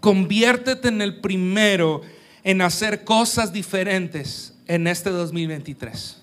[0.01, 2.01] Conviértete en el primero
[2.47, 6.23] en hacer cosas diferentes en este 2023.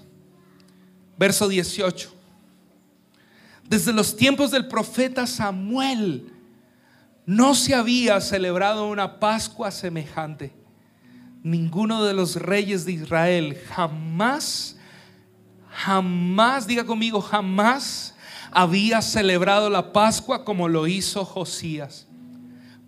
[1.18, 2.16] Verso 18.
[3.68, 6.32] Desde los tiempos del profeta Samuel
[7.26, 10.54] no se había celebrado una Pascua semejante.
[11.44, 14.78] Ninguno de los reyes de Israel jamás,
[15.72, 18.16] jamás, diga conmigo, jamás
[18.50, 22.08] había celebrado la Pascua como lo hizo Josías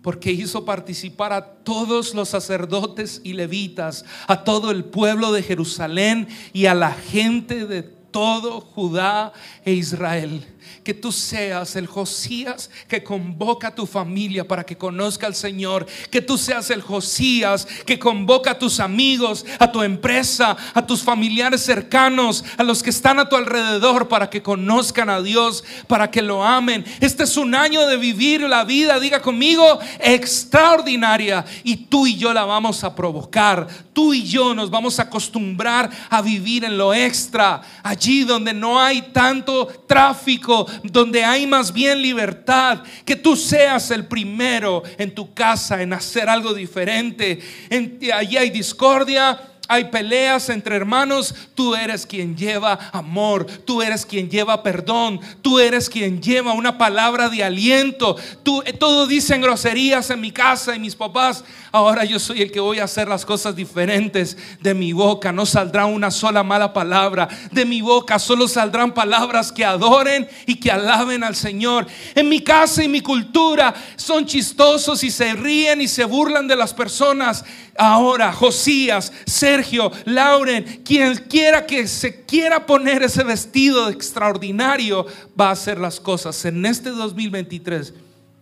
[0.06, 6.28] porque hizo participar a todos los sacerdotes y levitas, a todo el pueblo de Jerusalén
[6.52, 9.32] y a la gente de todo Judá
[9.64, 10.46] e Israel
[10.84, 15.86] que tú seas el Josías que convoca a tu familia para que conozca al Señor.
[16.10, 21.02] Que tú seas el Josías que convoca a tus amigos, a tu empresa, a tus
[21.02, 26.10] familiares cercanos, a los que están a tu alrededor para que conozcan a Dios, para
[26.10, 26.84] que lo amen.
[27.00, 31.44] Este es un año de vivir la vida, diga conmigo, extraordinaria.
[31.64, 33.66] Y tú y yo la vamos a provocar.
[33.92, 38.80] Tú y yo nos vamos a acostumbrar a vivir en lo extra, allí donde no
[38.80, 45.34] hay tanto tráfico, donde hay más bien libertad, que tú seas el primero en tu
[45.34, 47.40] casa en hacer algo diferente.
[47.68, 49.38] En, allí hay discordia
[49.68, 55.58] hay peleas entre hermanos, tú eres quien lleva amor, tú eres quien lleva perdón, tú
[55.58, 58.16] eres quien lleva una palabra de aliento.
[58.44, 61.44] Tú, eh, todo dicen groserías en mi casa y mis papás.
[61.76, 64.38] Ahora yo soy el que voy a hacer las cosas diferentes.
[64.62, 67.28] De mi boca no saldrá una sola mala palabra.
[67.52, 71.86] De mi boca solo saldrán palabras que adoren y que alaben al Señor.
[72.14, 76.56] En mi casa y mi cultura son chistosos y se ríen y se burlan de
[76.56, 77.44] las personas.
[77.76, 85.04] Ahora, Josías, Sergio, Lauren, quien quiera que se quiera poner ese vestido extraordinario,
[85.38, 87.92] va a hacer las cosas en este 2023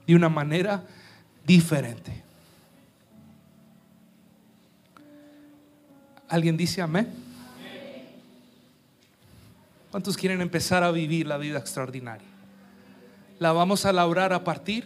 [0.07, 0.85] de una manera
[1.45, 2.24] diferente.
[6.35, 7.15] ¿Alguien dice amén?
[9.93, 12.27] ¿Cuántos quieren empezar a vivir la vida extraordinaria?
[13.39, 14.85] La vamos a labrar a partir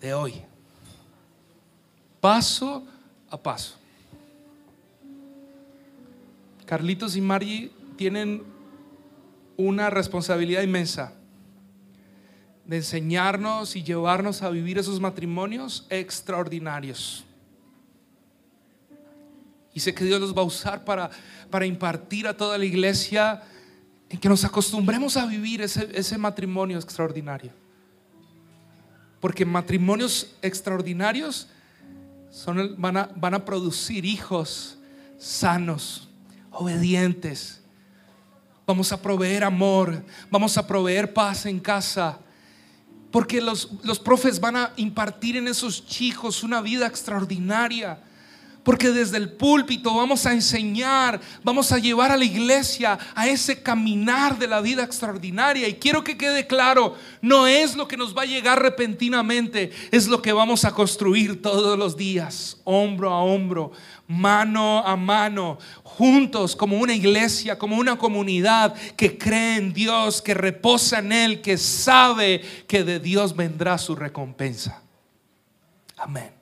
[0.00, 0.32] de hoy.
[2.22, 2.86] Paso
[3.28, 3.76] a paso.
[6.64, 8.42] Carlitos y Margie tienen
[9.58, 11.12] una responsabilidad inmensa
[12.64, 17.26] de enseñarnos y llevarnos a vivir esos matrimonios extraordinarios.
[19.74, 21.10] Y sé que Dios los va a usar para,
[21.50, 23.42] para impartir a toda la iglesia
[24.08, 27.52] en que nos acostumbremos a vivir ese, ese matrimonio extraordinario.
[29.20, 31.48] Porque matrimonios extraordinarios
[32.30, 34.78] son, van, a, van a producir hijos
[35.16, 36.08] sanos,
[36.50, 37.62] obedientes.
[38.66, 42.18] Vamos a proveer amor, vamos a proveer paz en casa.
[43.10, 47.98] Porque los, los profes van a impartir en esos chicos una vida extraordinaria
[48.62, 53.62] porque desde el púlpito vamos a enseñar, vamos a llevar a la iglesia a ese
[53.62, 55.66] caminar de la vida extraordinaria.
[55.68, 60.06] Y quiero que quede claro, no es lo que nos va a llegar repentinamente, es
[60.06, 63.72] lo que vamos a construir todos los días, hombro a hombro,
[64.06, 70.34] mano a mano, juntos como una iglesia, como una comunidad que cree en Dios, que
[70.34, 74.82] reposa en Él, que sabe que de Dios vendrá su recompensa.
[75.96, 76.41] Amén.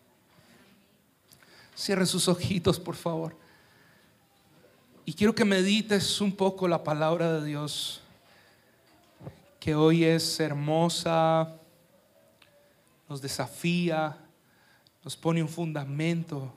[1.80, 3.34] Cierre sus ojitos, por favor.
[5.06, 8.02] Y quiero que medites un poco la palabra de Dios,
[9.58, 11.56] que hoy es hermosa,
[13.08, 14.14] nos desafía,
[15.02, 16.52] nos pone un fundamento,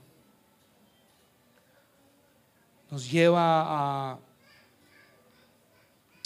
[2.91, 4.19] nos lleva a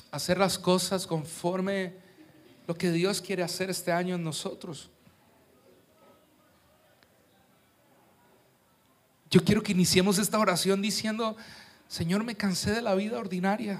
[0.09, 1.93] hacer las cosas conforme
[2.65, 4.89] lo que Dios quiere hacer este año en nosotros.
[9.29, 11.35] Yo quiero que iniciemos esta oración diciendo,
[11.87, 13.79] Señor, me cansé de la vida ordinaria.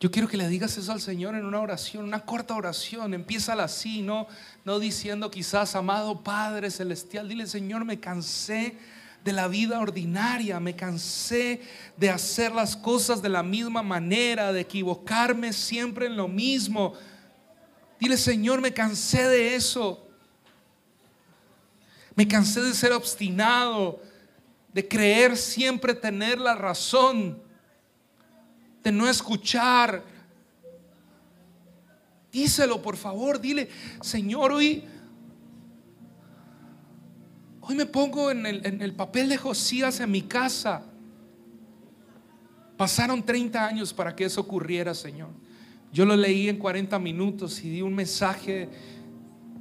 [0.00, 3.14] Yo quiero que le digas eso al Señor en una oración, una corta oración.
[3.14, 4.28] Empieza así, no,
[4.64, 8.76] no diciendo quizás, amado Padre Celestial, dile, Señor, me cansé
[9.24, 11.60] de la vida ordinaria, me cansé
[11.96, 16.94] de hacer las cosas de la misma manera, de equivocarme siempre en lo mismo.
[17.98, 20.07] Dile, Señor, me cansé de eso.
[22.18, 24.02] Me cansé de ser obstinado,
[24.72, 27.40] de creer siempre tener la razón,
[28.82, 30.02] de no escuchar.
[32.32, 33.68] Díselo, por favor, dile,
[34.00, 34.82] Señor, hoy,
[37.60, 40.82] hoy me pongo en el, en el papel de Josías en mi casa.
[42.76, 45.28] Pasaron 30 años para que eso ocurriera, Señor.
[45.92, 48.68] Yo lo leí en 40 minutos y di un mensaje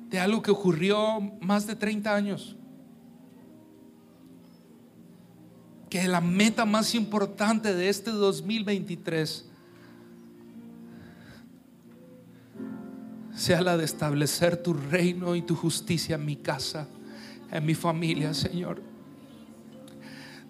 [0.10, 2.56] de algo que ocurrió más de 30 años.
[5.90, 9.46] Que la meta más importante de este 2023
[13.36, 16.88] sea la de establecer tu reino y tu justicia en mi casa,
[17.52, 18.82] en mi familia, Señor.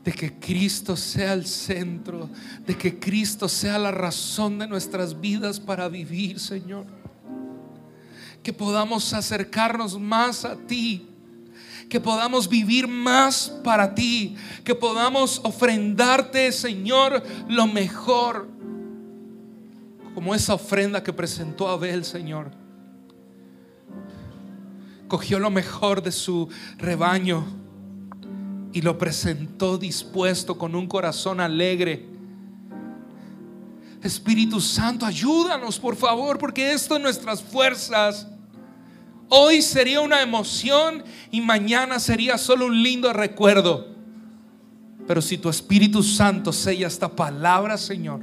[0.03, 2.29] De que Cristo sea el centro,
[2.65, 6.85] de que Cristo sea la razón de nuestras vidas para vivir, Señor
[8.43, 11.07] que podamos acercarnos más a ti,
[11.89, 18.47] que podamos vivir más para ti, que podamos ofrendarte, Señor, lo mejor,
[20.13, 22.51] como esa ofrenda que presentó Abel, Señor.
[25.07, 27.45] Cogió lo mejor de su rebaño
[28.73, 32.16] y lo presentó dispuesto con un corazón alegre.
[34.01, 38.27] Espíritu Santo, ayúdanos, por favor, porque esto es nuestras fuerzas.
[39.29, 43.95] Hoy sería una emoción y mañana sería solo un lindo recuerdo.
[45.07, 48.21] Pero si tu Espíritu Santo sella esta palabra, Señor,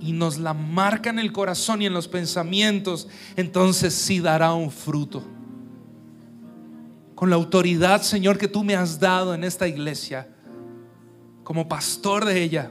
[0.00, 4.70] y nos la marca en el corazón y en los pensamientos, entonces sí dará un
[4.70, 5.24] fruto.
[7.14, 10.28] Con la autoridad, Señor, que tú me has dado en esta iglesia,
[11.42, 12.70] como pastor de ella,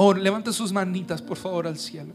[0.00, 2.14] oro, levante sus manitas, por favor, al cielo.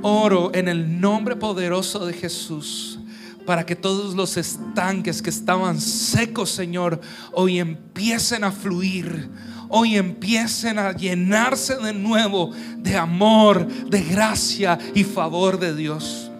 [0.00, 2.98] Oro en el nombre poderoso de Jesús
[3.44, 7.00] para que todos los estanques que estaban secos, Señor,
[7.32, 9.28] hoy empiecen a fluir,
[9.68, 16.30] hoy empiecen a llenarse de nuevo de amor, de gracia y favor de Dios.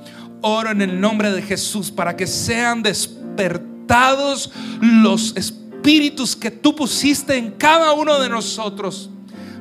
[0.41, 4.51] Oro en el nombre de Jesús para que sean despertados
[4.81, 9.11] los espíritus que tú pusiste en cada uno de nosotros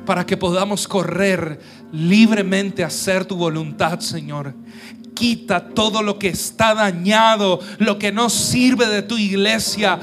[0.04, 1.60] para que podamos correr
[1.92, 4.54] libremente a hacer tu voluntad, Señor
[5.14, 9.98] quita todo lo que está dañado, lo que no sirve de tu iglesia.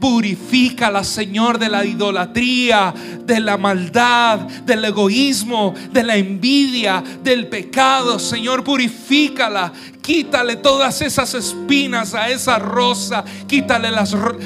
[0.00, 2.92] Purifícala, Señor, de la idolatría,
[3.24, 8.18] de la maldad, del egoísmo, de la envidia, del pecado.
[8.18, 9.72] Señor, purifícala.
[10.04, 13.88] Quítale todas esas espinas a esa rosa, quítale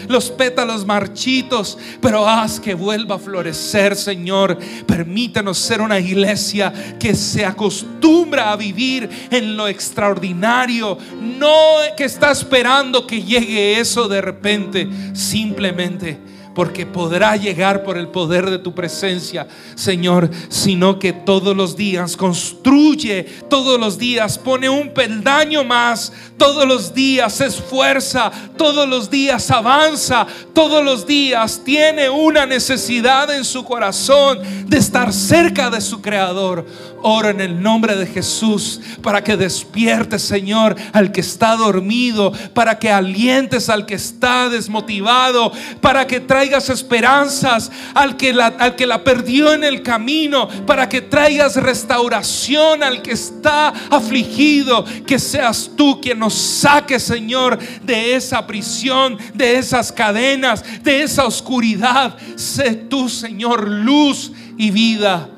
[0.07, 4.57] los pétalos marchitos, pero haz que vuelva a florecer, Señor.
[4.87, 12.31] Permítanos ser una iglesia que se acostumbra a vivir en lo extraordinario, no que está
[12.31, 18.75] esperando que llegue eso de repente, simplemente porque podrá llegar por el poder de tu
[18.75, 19.47] presencia,
[19.77, 26.67] Señor, sino que todos los días construye, todos los días pone un peldaño más, todos
[26.67, 33.45] los días se esfuerza, todos los días avanza, todos los días tiene una necesidad en
[33.45, 36.67] su corazón de estar cerca de su Creador.
[37.01, 42.81] Oro en el nombre de Jesús para que despiertes, Señor, al que está dormido, para
[42.81, 48.87] que alientes al que está desmotivado, para que traigas esperanzas al que la, al que
[48.87, 55.71] la perdió en el camino, para que traigas restauración al que está afligido, que seas
[55.77, 62.17] tú quien nos saque, Señor, de esa prisión, de esas cadenas, de esa oscuridad.
[62.37, 65.29] Sé tú, Señor, luz y vida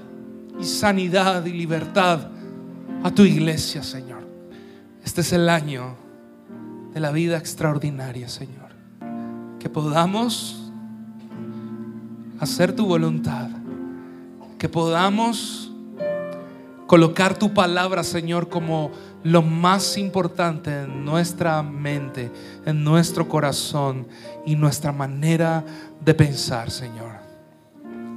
[0.61, 2.21] y sanidad y libertad
[3.03, 4.29] a tu iglesia, Señor.
[5.05, 5.97] Este es el año
[6.95, 8.71] de la vida extraordinaria, Señor.
[9.59, 10.60] Que podamos
[12.41, 13.49] hacer tu voluntad.
[14.59, 15.71] Que podamos
[16.87, 18.91] colocar tu palabra, Señor, como
[19.23, 22.33] lo más importante en nuestra mente,
[22.67, 24.09] en nuestro corazón
[24.45, 25.65] y nuestra manera
[26.05, 27.21] de pensar, Señor.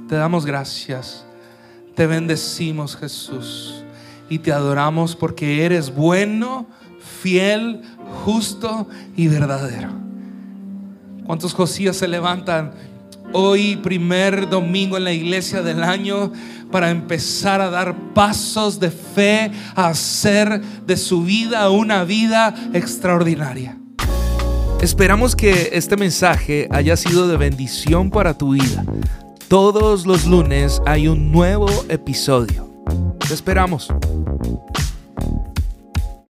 [0.08, 1.24] Te damos gracias
[1.94, 3.84] te bendecimos Jesús
[4.28, 6.66] y te adoramos porque eres bueno,
[7.22, 7.82] fiel,
[8.24, 9.90] justo y verdadero.
[11.24, 12.72] ¿Cuántos Josías se levantan
[13.34, 16.32] hoy, primer domingo en la iglesia del año,
[16.70, 23.76] para empezar a dar pasos de fe, a hacer de su vida una vida extraordinaria?
[24.80, 28.84] Esperamos que este mensaje haya sido de bendición para tu vida.
[29.48, 32.70] Todos los lunes hay un nuevo episodio.
[33.26, 33.88] Te esperamos.